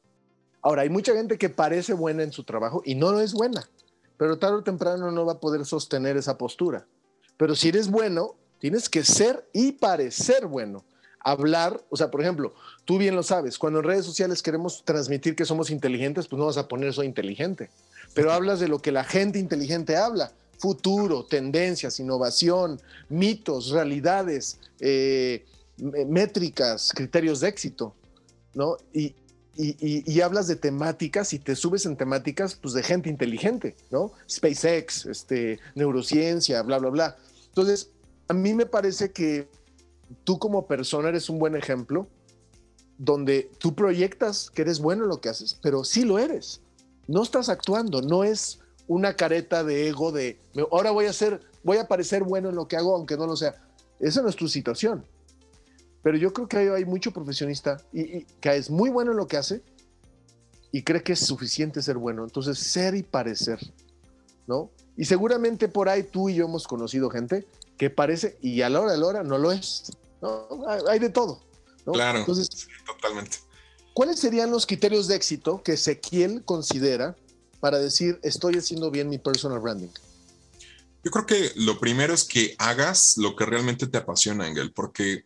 Ahora, 0.61 0.81
hay 0.81 0.89
mucha 0.89 1.13
gente 1.13 1.37
que 1.37 1.49
parece 1.49 1.93
buena 1.93 2.23
en 2.23 2.31
su 2.31 2.43
trabajo 2.43 2.81
y 2.85 2.95
no 2.95 3.11
lo 3.11 3.21
es 3.21 3.33
buena, 3.33 3.69
pero 4.17 4.37
tarde 4.37 4.57
o 4.57 4.63
temprano 4.63 5.11
no 5.11 5.25
va 5.25 5.33
a 5.33 5.39
poder 5.39 5.65
sostener 5.65 6.17
esa 6.17 6.37
postura. 6.37 6.85
Pero 7.37 7.55
si 7.55 7.69
eres 7.69 7.89
bueno, 7.89 8.35
Tienes 8.59 8.89
que 8.89 9.03
ser 9.03 9.47
y 9.53 9.73
parecer 9.73 10.47
bueno. 10.47 10.83
Hablar, 11.19 11.83
o 11.89 11.97
sea, 11.97 12.11
por 12.11 12.21
ejemplo, 12.21 12.53
tú 12.83 12.97
bien 12.97 13.15
lo 13.15 13.23
sabes, 13.23 13.57
cuando 13.57 13.79
en 13.79 13.85
redes 13.85 14.05
sociales 14.05 14.43
queremos 14.43 14.83
transmitir 14.85 15.35
que 15.35 15.45
somos 15.45 15.71
inteligentes, 15.71 16.27
pues 16.27 16.39
no 16.39 16.45
vas 16.45 16.57
a 16.57 16.67
poner 16.67 16.93
soy 16.93 17.07
inteligente, 17.07 17.69
pero 18.13 18.31
hablas 18.31 18.59
de 18.59 18.67
lo 18.67 18.79
que 18.79 18.91
la 18.91 19.03
gente 19.03 19.39
inteligente 19.39 19.97
habla, 19.97 20.31
futuro, 20.59 21.25
tendencias, 21.25 21.99
innovación, 21.99 22.79
mitos, 23.09 23.69
realidades, 23.69 24.59
eh, 24.79 25.45
métricas, 25.77 26.91
criterios 26.93 27.39
de 27.41 27.49
éxito, 27.49 27.95
¿no? 28.53 28.77
Y, 28.93 29.15
y, 29.57 30.19
hablas 30.19 30.47
de 30.47 30.57
temáticas 30.57 31.31
y 31.31 31.39
te 31.39 31.55
subes 31.55 31.85
en 31.85 31.95
temáticas 31.95 32.55
pues, 32.55 32.73
de 32.73 32.83
gente 32.83 33.09
inteligente, 33.09 33.75
¿no? 33.89 34.11
SpaceX, 34.29 35.05
este, 35.05 35.59
neurociencia, 35.75 36.61
bla, 36.61 36.77
bla, 36.77 36.89
bla. 36.89 37.17
Entonces, 37.47 37.89
a 38.27 38.33
mí 38.33 38.53
me 38.53 38.65
parece 38.65 39.11
que 39.11 39.47
tú 40.23 40.39
como 40.39 40.67
persona 40.67 41.09
eres 41.09 41.29
un 41.29 41.39
buen 41.39 41.55
ejemplo 41.55 42.07
donde 42.97 43.49
tú 43.57 43.75
proyectas 43.75 44.49
que 44.49 44.63
eres 44.63 44.79
bueno 44.79 45.03
en 45.03 45.09
lo 45.09 45.21
que 45.21 45.29
haces, 45.29 45.57
pero 45.61 45.83
sí 45.83 46.03
lo 46.03 46.19
eres. 46.19 46.61
No 47.07 47.23
estás 47.23 47.49
actuando, 47.49 48.01
no 48.01 48.23
es 48.23 48.59
una 48.87 49.15
careta 49.15 49.63
de 49.63 49.87
ego 49.87 50.11
de 50.11 50.39
ahora 50.71 50.91
voy 50.91 51.05
a 51.05 51.13
ser, 51.13 51.39
voy 51.63 51.77
a 51.77 51.87
parecer 51.87 52.23
bueno 52.23 52.49
en 52.49 52.55
lo 52.55 52.67
que 52.67 52.77
hago 52.77 52.95
aunque 52.95 53.17
no 53.17 53.25
lo 53.25 53.35
sea. 53.35 53.55
Esa 53.99 54.21
no 54.21 54.29
es 54.29 54.35
tu 54.35 54.47
situación. 54.47 55.05
Pero 56.05 56.19
yo 56.19 56.31
creo 56.31 56.47
que 56.47 56.57
hay, 56.57 56.85
mucho 56.85 57.09
profesionista 57.09 57.77
y, 57.91 58.25
que 58.39 58.55
es 58.55 58.69
muy 58.69 58.91
bueno 58.91 59.09
en 59.09 59.17
lo 59.17 59.27
que 59.27 59.37
hace 59.37 59.63
y 60.71 60.83
cree 60.83 61.01
que 61.01 61.13
es 61.13 61.19
suficiente 61.25 61.81
ser 61.81 61.97
bueno. 61.97 62.23
Entonces, 62.23 62.59
ser 62.59 62.93
y 62.93 63.01
parecer, 63.01 63.57
¿no? 64.45 64.69
Y 64.95 65.05
seguramente 65.05 65.67
por 65.67 65.89
ahí 65.89 66.03
tú 66.03 66.29
y 66.29 66.35
yo 66.35 66.45
hemos 66.45 66.67
conocido 66.67 67.09
gente 67.09 67.47
que 67.75 67.89
parece, 67.89 68.37
y 68.39 68.61
a 68.61 68.69
la 68.69 68.81
hora 68.81 68.91
de 68.91 68.99
la 68.99 69.05
hora 69.07 69.23
no 69.23 69.39
lo 69.39 69.51
es. 69.51 69.91
¿no? 70.21 70.47
Hay 70.87 70.99
de 70.99 71.09
todo. 71.09 71.41
Claro, 71.91 72.19
Entonces, 72.19 72.67
totalmente. 72.85 73.37
¿Cuáles 73.95 74.19
serían 74.19 74.51
los 74.51 74.67
criterios 74.67 75.07
de 75.07 75.15
éxito 75.15 75.63
que 75.63 75.73
Ezequiel 75.73 76.45
considera 76.45 77.15
para 77.59 77.79
decir 77.79 78.19
estoy 78.21 78.57
haciendo 78.57 78.91
bien 78.91 79.09
mi 79.09 79.17
personal 79.17 79.59
branding? 79.59 79.89
Yo 81.03 81.09
creo 81.09 81.25
que 81.25 81.51
lo 81.55 81.79
primero 81.79 82.13
es 82.13 82.25
que 82.25 82.53
hagas 82.59 83.15
lo 83.17 83.35
que 83.35 83.47
realmente 83.47 83.87
te 83.87 83.97
apasiona, 83.97 84.47
Engel, 84.47 84.71
porque 84.71 85.25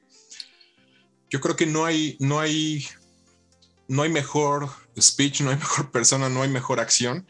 yo 1.30 1.42
creo 1.42 1.56
que 1.56 1.66
no 1.66 1.86
hay, 1.86 2.18
no 2.20 2.40
hay, 2.40 2.86
no 3.88 4.04
hay 4.04 4.10
mejor 4.10 4.70
speech, 5.00 5.42
no 5.42 5.52
hay 5.52 5.58
mejor 5.58 5.92
persona, 5.92 6.30
no 6.30 6.42
hay 6.42 6.50
mejor 6.50 6.80
acción 6.80 7.28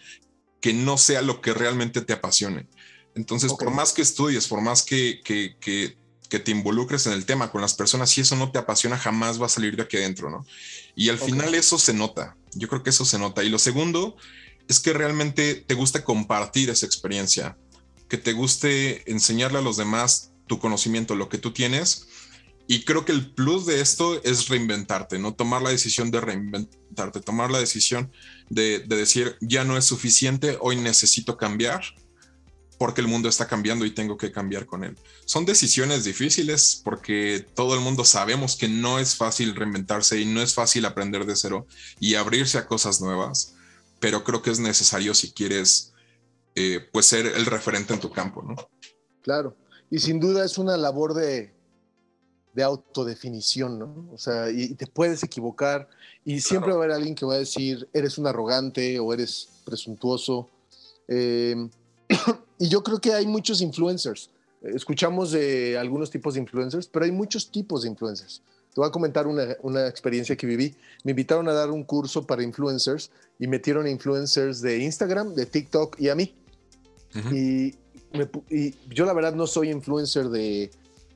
que 0.62 0.74
no 0.74 0.98
sea 0.98 1.22
lo 1.22 1.42
que 1.42 1.54
realmente 1.54 2.02
te 2.02 2.14
apasione. 2.14 2.68
Entonces, 3.16 3.54
por 3.54 3.72
más 3.72 3.94
que 3.94 4.02
estudies, 4.02 4.48
por 4.48 4.62
más 4.62 4.84
que, 4.84 5.22
que, 5.24 5.58
que, 5.60 5.98
te 6.40 6.52
involucres 6.52 7.08
en 7.08 7.14
el 7.14 7.26
tema 7.26 7.52
con 7.52 7.62
las 7.62 7.74
personas, 7.74 8.12
si 8.12 8.22
eso 8.22 8.36
no 8.36 8.52
te 8.52 8.60
apasiona, 8.60 8.98
jamás 8.98 9.42
va 9.42 9.48
a 9.48 9.50
salir 9.50 9.76
de 9.76 9.84
aquí 9.84 9.98
adentro, 9.98 10.30
¿no? 10.30 10.46
Y 10.96 11.10
al 11.10 11.18
final 11.18 11.56
eso 11.56 11.80
se 11.80 11.94
nota. 11.94 12.38
Yo 12.54 12.68
creo 12.68 12.84
que 12.84 12.92
eso 12.92 13.04
se 13.04 13.18
nota. 13.18 13.44
Y 13.44 13.50
lo 13.50 13.58
segundo 13.58 14.16
es 14.68 14.80
que 14.80 14.94
realmente 14.94 15.56
te 15.56 15.74
gusta 15.74 16.04
compartir 16.04 16.70
esa 16.70 16.86
experiencia, 16.86 17.58
que 18.08 18.18
te 18.18 18.34
guste 18.34 19.10
enseñarle 19.12 19.58
a 19.58 19.64
los 19.64 19.76
demás 19.78 20.32
tu 20.46 20.60
conocimiento, 20.60 21.16
lo 21.16 21.30
que 21.30 21.40
tú 21.40 21.52
tienes. 21.52 22.09
Y 22.72 22.84
creo 22.84 23.04
que 23.04 23.12
el 23.12 23.34
plus 23.34 23.66
de 23.66 23.82
esto 23.82 24.22
es 24.24 24.48
reinventarte, 24.48 25.18
¿no? 25.18 25.34
Tomar 25.34 25.64
la 25.64 25.72
decisión 25.72 26.12
de 26.12 26.22
reinventarte, 26.22 27.20
tomar 27.20 27.50
la 27.50 27.58
decisión 27.58 28.12
de, 28.48 28.78
de 28.78 28.96
decir, 28.96 29.38
ya 29.42 29.64
no 29.64 29.76
es 29.76 29.86
suficiente, 29.86 30.56
hoy 30.62 30.76
necesito 30.76 31.36
cambiar 31.36 31.82
porque 32.78 33.02
el 33.02 33.08
mundo 33.08 33.28
está 33.28 33.48
cambiando 33.48 33.86
y 33.86 33.92
tengo 33.96 34.18
que 34.18 34.32
cambiar 34.32 34.68
con 34.68 34.84
él. 34.84 34.96
Son 35.26 35.46
decisiones 35.46 36.04
difíciles 36.04 36.80
porque 36.86 37.44
todo 37.56 37.74
el 37.74 37.82
mundo 37.82 38.06
sabemos 38.06 38.56
que 38.56 38.68
no 38.68 39.00
es 39.00 39.16
fácil 39.16 39.56
reinventarse 39.56 40.20
y 40.20 40.26
no 40.26 40.40
es 40.40 40.54
fácil 40.54 40.86
aprender 40.86 41.26
de 41.26 41.36
cero 41.36 41.66
y 42.00 42.14
abrirse 42.14 42.60
a 42.60 42.68
cosas 42.68 43.02
nuevas, 43.02 43.56
pero 44.00 44.24
creo 44.24 44.44
que 44.44 44.52
es 44.52 44.60
necesario 44.60 45.16
si 45.16 45.32
quieres 45.32 45.94
eh, 46.54 46.88
pues 46.94 47.08
ser 47.08 47.26
el 47.26 47.48
referente 47.48 47.96
en 47.96 48.00
tu 48.00 48.12
campo, 48.12 48.44
¿no? 48.44 48.56
Claro, 49.24 49.58
y 49.90 49.98
sin 49.98 50.20
duda 50.20 50.46
es 50.46 50.60
una 50.60 50.78
labor 50.78 51.16
de, 51.16 51.58
de 52.60 52.64
autodefinición, 52.66 53.80
¿no? 53.80 54.10
O 54.12 54.18
sea, 54.18 54.52
y, 54.52 54.74
te 54.74 54.86
puedes 54.86 55.24
equivocar 55.24 55.88
y 56.26 56.42
siempre 56.42 56.72
va 56.72 56.76
a 56.76 56.84
haber 56.84 56.92
alguien 56.92 57.16
que 57.16 57.26
va 57.26 57.36
a 57.36 57.38
decir, 57.38 57.88
eres 57.94 58.18
un 58.18 58.28
arrogante 58.28 59.00
o 59.00 59.14
eres 59.14 59.48
presuntuoso. 59.64 60.50
Eh, 61.08 61.56
y 62.60 62.68
yo 62.68 62.84
creo 62.84 63.00
que 63.00 63.14
hay 63.14 63.26
muchos 63.26 63.62
influencers. 63.62 64.30
Escuchamos 64.62 65.32
de 65.32 65.78
algunos 65.78 66.12
tipos 66.12 66.34
de 66.34 66.42
influencers, 66.42 66.88
pero 66.88 67.06
hay 67.06 67.14
muchos 67.14 67.50
tipos 67.50 67.84
de 67.84 67.90
influencers. 67.90 68.42
Te 68.74 68.82
voy 68.82 68.90
a 68.90 68.92
comentar 68.92 69.26
una, 69.26 69.56
una, 69.62 69.88
experiencia 69.88 70.36
que 70.36 70.46
viví. 70.46 70.76
Me 71.06 71.12
invitaron 71.12 71.48
a 71.48 71.54
dar 71.54 71.72
un 71.72 71.86
curso 71.86 72.28
para 72.28 72.44
influencers 72.44 73.10
y 73.40 73.48
metieron 73.48 73.88
influencers 73.88 74.60
de 74.60 74.80
Instagram, 74.80 75.34
de 75.34 75.46
TikTok 75.46 75.98
y 75.98 76.10
a 76.10 76.16
mí. 76.16 76.36
y, 77.32 77.74
y, 78.50 78.76
yo 78.90 79.06
la 79.06 79.14
verdad 79.14 79.34
no 79.34 79.48
soy 79.48 79.72
influencer 79.72 80.28
de, 80.28 80.70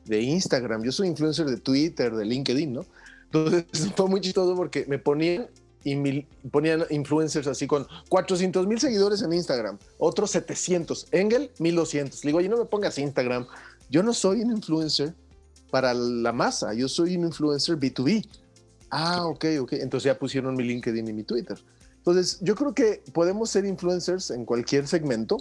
de, 0.06 0.22
Instagram, 0.22 0.84
yo 0.84 0.92
soy 0.92 1.08
influencer 1.08 1.46
de 1.46 1.58
Twitter, 1.58 2.14
de 2.14 2.26
LinkedIn, 2.26 2.74
¿no? 2.74 2.86
Entonces 3.26 3.66
fue 3.96 4.08
muy 4.08 4.22
chistoso 4.22 4.56
porque 4.56 4.86
me 4.88 5.00
ponían 5.00 5.48
y 5.86 6.22
ponían 6.50 6.86
influencers 6.90 7.46
así 7.46 7.68
con 7.68 7.86
400 8.08 8.66
mil 8.68 8.80
seguidores 8.80 9.22
en 9.22 9.34
Instagram, 9.34 9.78
otros 9.98 10.32
700, 10.32 11.08
Engel 11.12 11.52
1200. 11.60 12.24
Le 12.24 12.30
digo, 12.30 12.38
oye, 12.38 12.48
no 12.48 12.58
me 12.58 12.66
pongas 12.66 12.98
Instagram, 12.98 13.46
yo 13.90 14.02
no 14.02 14.14
soy 14.14 14.42
un 14.42 14.52
influencer 14.52 15.14
para 15.70 15.94
la 15.94 16.32
masa, 16.32 16.74
yo 16.74 16.88
soy 16.88 17.18
un 17.18 17.26
influencer 17.26 17.78
B2B. 17.78 18.26
Ah, 18.92 19.26
ok, 19.26 19.46
ok. 19.60 19.74
Entonces 19.74 20.06
ya 20.06 20.18
pusieron 20.18 20.56
mi 20.56 20.64
LinkedIn 20.64 21.08
y 21.08 21.14
mi 21.14 21.24
Twitter. 21.24 21.58
Entonces, 21.98 22.38
yo 22.42 22.54
creo 22.56 22.74
que 22.74 23.02
podemos 23.14 23.50
ser 23.50 23.66
influencers 23.66 24.30
en 24.30 24.46
cualquier 24.46 24.88
segmento 24.88 25.38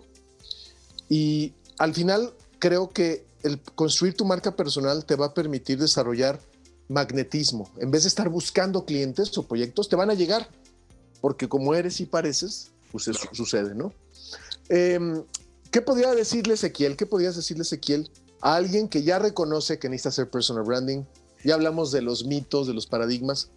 y 1.08 1.52
al 1.78 1.92
final 1.92 2.32
creo 2.60 2.88
que 2.88 3.26
el 3.42 3.60
construir 3.60 4.14
tu 4.14 4.24
marca 4.24 4.54
personal 4.54 5.04
te 5.04 5.16
va 5.16 5.26
a 5.26 5.34
permitir 5.34 5.78
desarrollar 5.78 6.40
magnetismo. 6.88 7.70
En 7.78 7.90
vez 7.90 8.02
de 8.02 8.08
estar 8.08 8.28
buscando 8.28 8.84
clientes 8.84 9.36
o 9.38 9.46
proyectos, 9.46 9.88
te 9.88 9.96
van 9.96 10.10
a 10.10 10.14
llegar, 10.14 10.48
porque 11.20 11.48
como 11.48 11.74
eres 11.74 12.00
y 12.00 12.06
pareces, 12.06 12.72
pues 12.90 13.08
eso 13.08 13.28
sucede, 13.32 13.74
¿no? 13.74 13.92
Em, 14.68 15.24
¿Qué 15.70 15.80
podría 15.80 16.14
decirle 16.14 16.54
Ezequiel? 16.54 16.96
¿Qué 16.96 17.06
podrías 17.06 17.34
decirle 17.34 17.62
Ezequiel 17.62 18.10
a 18.42 18.56
alguien 18.56 18.88
que 18.88 19.02
ya 19.02 19.18
reconoce 19.18 19.78
que 19.78 19.88
necesita 19.88 20.10
hacer 20.10 20.30
personal 20.30 20.64
branding? 20.64 21.04
Ya 21.44 21.54
hablamos 21.54 21.90
de 21.92 22.02
los 22.02 22.26
mitos, 22.26 22.66
de 22.66 22.74
los 22.74 22.86
paradigmas, 22.86 23.50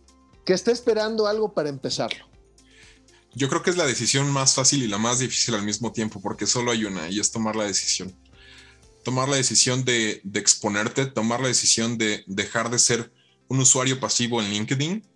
que 0.45 0.53
está 0.53 0.71
esperando 0.71 1.27
algo 1.27 1.53
para 1.53 1.69
empezarlo. 1.69 2.25
Yo 3.33 3.49
creo 3.49 3.62
que 3.62 3.69
es 3.69 3.75
la 3.75 3.86
decisión 3.86 4.31
más 4.31 4.55
fácil 4.55 4.81
y 4.81 4.88
la 4.88 4.97
más 4.97 5.19
difícil 5.19 5.55
al 5.55 5.63
mismo 5.63 5.91
tiempo, 5.91 6.21
porque 6.21 6.47
solo 6.47 6.71
hay 6.71 6.86
una 6.86 7.10
y 7.10 7.19
es 7.19 7.31
tomar 7.31 7.57
la 7.57 7.65
decisión. 7.65 8.15
Tomar 9.05 9.29
la 9.29 9.37
decisión 9.37 9.85
de, 9.85 10.19
de 10.25 10.39
exponerte, 10.41 11.05
tomar 11.05 11.39
la 11.39 11.47
decisión 11.47 11.97
de 11.97 12.25
dejar 12.27 12.69
de 12.69 12.79
ser 12.79 13.13
un 13.47 13.59
usuario 13.59 14.01
pasivo 14.01 14.41
en 14.41 14.49
LinkedIn 14.49 15.07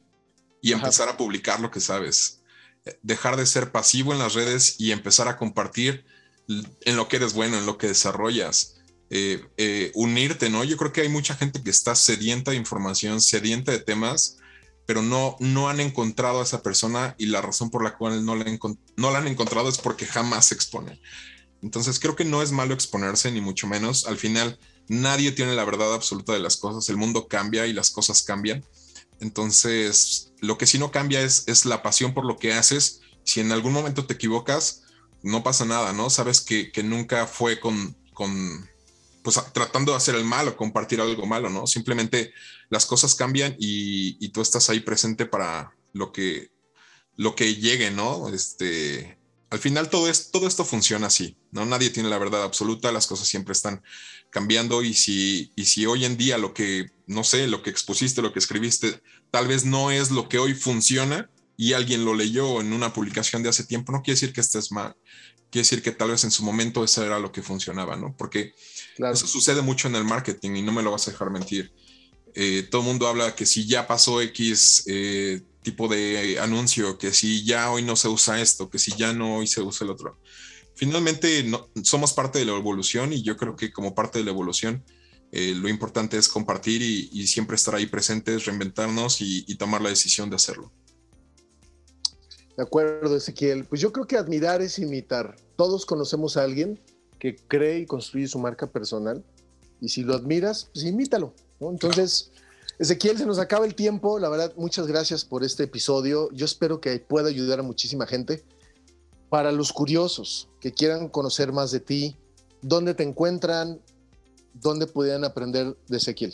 y 0.62 0.72
empezar 0.72 1.10
a 1.10 1.18
publicar 1.18 1.60
lo 1.60 1.72
que 1.72 1.82
sabes. 1.82 2.42
Dejar 3.02 3.36
de 3.36 3.46
ser 3.46 3.72
pasivo 3.72 4.14
en 4.14 4.20
las 4.20 4.34
redes 4.34 4.76
y 4.80 4.92
empezar 4.92 5.28
a 5.28 5.38
compartir 5.38 6.06
en 6.48 6.96
lo 6.96 7.08
que 7.08 7.18
eres 7.18 7.34
bueno, 7.34 7.58
en 7.58 7.66
lo 7.66 7.78
que 7.78 7.88
desarrollas. 7.88 8.76
Eh, 9.12 9.44
eh, 9.58 9.92
unirte, 9.96 10.50
¿no? 10.50 10.64
Yo 10.64 10.78
creo 10.78 10.94
que 10.94 11.02
hay 11.02 11.10
mucha 11.10 11.36
gente 11.36 11.64
que 11.64 11.72
está 11.72 11.96
sedienta 11.96 12.52
de 12.52 12.58
información, 12.58 13.22
sedienta 13.22 13.72
de 13.72 13.80
temas, 13.80 14.38
pero 14.86 15.02
no, 15.02 15.36
no 15.40 15.70
han 15.70 15.80
encontrado 15.80 16.40
a 16.40 16.44
esa 16.44 16.62
persona 16.62 17.16
y 17.18 17.28
la 17.28 17.42
razón 17.42 17.70
por 17.70 17.84
la 17.84 17.98
cual 17.98 18.24
no 18.24 18.36
la, 18.36 18.46
no 18.98 19.12
la 19.12 19.20
han 19.20 19.28
encontrado 19.28 19.70
es 19.70 19.78
porque 19.78 20.06
jamás 20.06 20.48
se 20.48 20.56
expone. 20.56 21.00
Entonces 21.62 22.00
creo 22.00 22.16
que 22.16 22.26
no 22.26 22.42
es 22.42 22.52
malo 22.52 22.74
exponerse, 22.74 23.32
ni 23.32 23.42
mucho 23.42 23.68
menos. 23.68 24.06
Al 24.08 24.18
final, 24.18 24.58
nadie 24.88 25.32
tiene 25.32 25.56
la 25.56 25.66
verdad 25.66 25.94
absoluta 25.94 26.34
de 26.34 26.40
las 26.40 26.58
cosas, 26.58 26.90
el 26.90 26.98
mundo 26.98 27.28
cambia 27.28 27.68
y 27.68 27.74
las 27.74 27.92
cosas 27.92 28.22
cambian. 28.22 28.64
Entonces, 29.20 30.32
lo 30.40 30.58
que 30.58 30.66
sí 30.66 30.80
no 30.80 30.92
cambia 30.92 31.22
es, 31.22 31.66
la 31.66 31.84
pasión 31.84 32.14
por 32.14 32.26
lo 32.26 32.38
que 32.38 32.54
haces. 32.54 33.02
Si 33.24 33.42
en 33.42 33.52
algún 33.52 33.74
momento 33.74 34.06
te 34.06 34.14
equivocas, 34.14 34.84
no 35.22 35.44
pasa 35.44 35.66
nada, 35.66 35.94
¿no? 35.94 36.10
Sabes 36.10 36.42
que, 36.42 36.72
nunca 36.84 37.28
fue 37.28 37.60
con, 37.60 37.96
con, 38.14 38.70
pues 39.22 39.40
tratando 39.54 39.92
de 39.92 39.98
hacer 39.98 40.16
el 40.16 40.24
mal 40.24 40.48
o 40.48 40.56
compartir 40.56 41.02
algo 41.02 41.26
malo, 41.26 41.50
¿no? 41.50 41.68
Simplemente 41.68 42.34
las 42.70 42.86
cosas 42.86 43.16
cambian 43.16 43.56
y, 43.60 44.18
y 44.26 44.30
tú 44.30 44.42
estás 44.42 44.70
ahí 44.70 44.80
presente 44.80 45.26
para 45.26 45.76
lo 45.92 46.14
que, 46.14 46.52
lo 47.18 47.36
que 47.36 47.56
llegue, 47.56 47.92
¿no? 47.92 48.30
Este, 48.30 49.19
al 49.50 49.60
final 49.60 49.90
todo, 49.90 50.10
es, 50.10 50.32
todo 50.32 50.48
esto 50.48 50.64
funciona 50.64 51.08
así, 51.08 51.36
¿no? 51.52 51.66
Nadie 51.66 51.90
tiene 51.90 52.10
la 52.10 52.20
verdad 52.20 52.44
absoluta, 52.44 52.92
las 52.92 53.08
cosas 53.08 53.28
siempre 53.28 53.54
están 53.54 53.82
cambiando 54.30 54.84
y 54.84 54.94
si, 54.94 55.52
y 55.56 55.66
si 55.66 55.86
hoy 55.86 56.06
en 56.06 56.18
día 56.18 56.38
lo 56.38 56.54
que, 56.54 56.92
no 57.08 57.24
sé, 57.24 57.48
lo 57.48 57.64
que 57.64 57.72
expusiste, 57.72 58.22
lo 58.22 58.32
que 58.32 58.40
escribiste, 58.40 59.02
tal 59.32 59.48
vez 59.48 59.66
no 59.66 59.90
es 59.90 60.12
lo 60.12 60.30
que 60.30 60.38
hoy 60.38 60.54
funciona 60.54 61.30
y 61.58 61.74
alguien 61.74 62.06
lo 62.06 62.14
leyó 62.14 62.62
en 62.62 62.74
una 62.74 62.94
publicación 62.94 63.42
de 63.42 63.50
hace 63.50 63.64
tiempo, 63.64 63.92
no 63.92 64.04
quiere 64.04 64.16
decir 64.16 64.34
que 64.34 64.42
estés 64.42 64.72
mal, 64.72 64.96
quiere 65.50 65.64
decir 65.64 65.82
que 65.82 65.92
tal 65.92 66.12
vez 66.12 66.24
en 66.24 66.32
su 66.32 66.44
momento 66.44 66.84
eso 66.84 67.04
era 67.04 67.20
lo 67.20 67.32
que 67.32 67.42
funcionaba, 67.42 67.96
¿no? 67.96 68.16
Porque 68.16 68.54
eso 68.98 69.28
sucede 69.28 69.62
mucho 69.62 69.88
en 69.88 69.96
el 69.96 70.04
marketing 70.04 70.52
y 70.52 70.62
no 70.62 70.72
me 70.72 70.84
lo 70.84 70.92
vas 70.92 71.08
a 71.08 71.12
dejar 71.12 71.32
mentir. 71.32 71.74
Eh, 72.36 72.68
todo 72.70 72.82
el 72.82 72.88
mundo 72.88 73.08
habla 73.08 73.36
que 73.36 73.48
si 73.48 73.66
ya 73.66 73.88
pasó 73.88 74.22
X 74.22 74.84
eh, 74.88 75.42
tipo 75.62 75.88
de 75.88 76.40
anuncio, 76.40 76.98
que 76.98 77.12
si 77.12 77.44
ya 77.46 77.72
hoy 77.72 77.84
no 77.84 77.96
se 77.96 78.08
usa 78.08 78.42
esto, 78.42 78.70
que 78.70 78.80
si 78.80 78.92
ya 78.98 79.14
no 79.14 79.38
hoy 79.38 79.48
se 79.48 79.62
usa 79.62 79.86
el 79.86 79.92
otro. 79.92 80.20
Finalmente 80.76 81.44
no, 81.44 81.70
somos 81.84 82.14
parte 82.14 82.40
de 82.40 82.46
la 82.46 82.56
evolución 82.56 83.12
y 83.12 83.22
yo 83.22 83.36
creo 83.36 83.56
que 83.56 83.72
como 83.72 83.94
parte 83.94 84.20
de 84.20 84.26
la 84.26 84.32
evolución 84.32 84.84
eh, 85.32 85.54
lo 85.54 85.68
importante 85.68 86.18
es 86.18 86.28
compartir 86.28 86.82
y, 86.82 87.28
siempre 87.28 87.56
estar 87.56 87.76
ahí 87.76 87.86
presentes, 87.86 88.46
reinventarnos 88.46 89.18
y, 89.22 89.56
tomar 89.56 89.82
la 89.82 89.90
decisión 89.90 90.30
de 90.30 90.38
hacerlo. 90.38 90.72
De 92.58 92.64
acuerdo, 92.64 93.16
Ezequiel. 93.16 93.66
Pues 93.66 93.80
yo 93.80 93.92
creo 93.92 94.08
que 94.08 94.18
admirar 94.18 94.62
es 94.62 94.80
imitar. 94.80 95.36
Todos 95.56 95.86
conocemos 95.86 96.36
a 96.36 96.44
alguien 96.44 96.80
que 97.20 97.36
cree 97.36 97.80
y 97.80 97.86
construye 97.86 98.28
su 98.28 98.40
marca 98.40 98.68
personal 98.68 99.24
y 99.82 99.90
si 99.90 100.04
lo 100.04 100.16
admiras, 100.16 100.70
pues 100.74 100.86
imítalo. 100.86 101.34
Entonces... 101.60 102.32
Ezequiel, 102.80 103.18
se 103.18 103.26
nos 103.26 103.40
acaba 103.40 103.66
el 103.66 103.76
tiempo. 103.76 104.20
La 104.20 104.30
verdad, 104.30 104.54
muchas 104.56 104.88
gracias 104.88 105.26
por 105.26 105.44
este 105.44 105.64
episodio. 105.64 106.30
Yo 106.32 106.46
espero 106.46 106.80
que 106.80 106.98
pueda 107.00 107.28
ayudar 107.28 107.60
a 107.60 107.64
muchísima 107.64 108.08
gente. 108.08 108.46
Para 109.30 109.52
los 109.52 109.74
curiosos 109.74 110.48
que 110.62 110.72
quieran 110.72 111.10
conocer 111.10 111.52
más 111.52 111.72
de 111.72 111.82
ti, 111.82 112.16
¿dónde 112.62 112.94
te 112.94 113.04
encuentran? 113.04 113.82
¿Dónde 114.54 114.88
podrían 114.88 115.26
aprender 115.26 115.78
de 115.90 115.98
Ezequiel? 115.98 116.34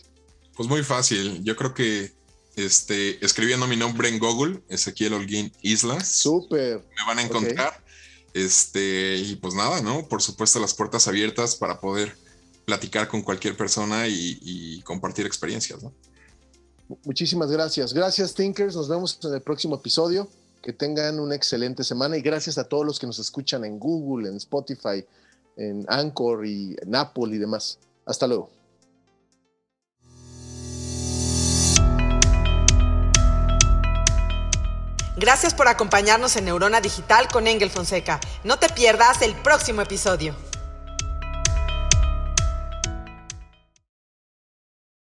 Pues 0.55 0.69
muy 0.69 0.83
fácil. 0.83 1.43
Yo 1.43 1.55
creo 1.55 1.73
que 1.73 2.13
este, 2.55 3.25
escribiendo 3.25 3.65
mi 3.67 3.75
nombre 3.75 4.07
en 4.07 4.19
Google, 4.19 4.61
Ezequiel 4.69 5.13
Holguín 5.13 5.51
Islas. 5.63 6.07
Súper. 6.07 6.77
Me 6.77 7.05
van 7.07 7.17
a 7.17 7.23
encontrar. 7.23 7.83
Este, 8.35 9.15
y 9.17 9.35
pues 9.37 9.55
nada, 9.55 9.81
¿no? 9.81 10.07
Por 10.07 10.21
supuesto, 10.21 10.59
las 10.59 10.75
puertas 10.75 11.07
abiertas 11.07 11.55
para 11.55 11.79
poder 11.79 12.15
platicar 12.65 13.07
con 13.07 13.23
cualquier 13.23 13.57
persona 13.57 14.07
y, 14.07 14.37
y 14.41 14.81
compartir 14.83 15.25
experiencias, 15.25 15.81
¿no? 15.81 15.91
Muchísimas 17.03 17.51
gracias. 17.51 17.93
Gracias, 17.93 18.33
Thinkers. 18.33 18.75
Nos 18.75 18.89
vemos 18.89 19.19
en 19.23 19.33
el 19.33 19.41
próximo 19.41 19.75
episodio. 19.75 20.27
Que 20.61 20.73
tengan 20.73 21.19
una 21.19 21.35
excelente 21.35 21.83
semana 21.83 22.17
y 22.17 22.21
gracias 22.21 22.57
a 22.57 22.63
todos 22.63 22.85
los 22.85 22.99
que 22.99 23.05
nos 23.05 23.19
escuchan 23.19 23.63
en 23.65 23.77
Google, 23.77 24.29
en 24.29 24.37
Spotify, 24.37 25.05
en 25.57 25.85
Anchor 25.87 26.45
y 26.45 26.75
en 26.81 26.95
Apple 26.95 27.35
y 27.35 27.37
demás. 27.37 27.77
Hasta 28.03 28.25
luego. 28.25 28.49
Gracias 35.17 35.53
por 35.53 35.67
acompañarnos 35.67 36.35
en 36.35 36.45
Neurona 36.45 36.81
Digital 36.81 37.27
con 37.31 37.47
Engel 37.47 37.69
Fonseca. 37.69 38.19
No 38.43 38.57
te 38.57 38.67
pierdas 38.69 39.21
el 39.21 39.33
próximo 39.35 39.81
episodio. 39.81 40.35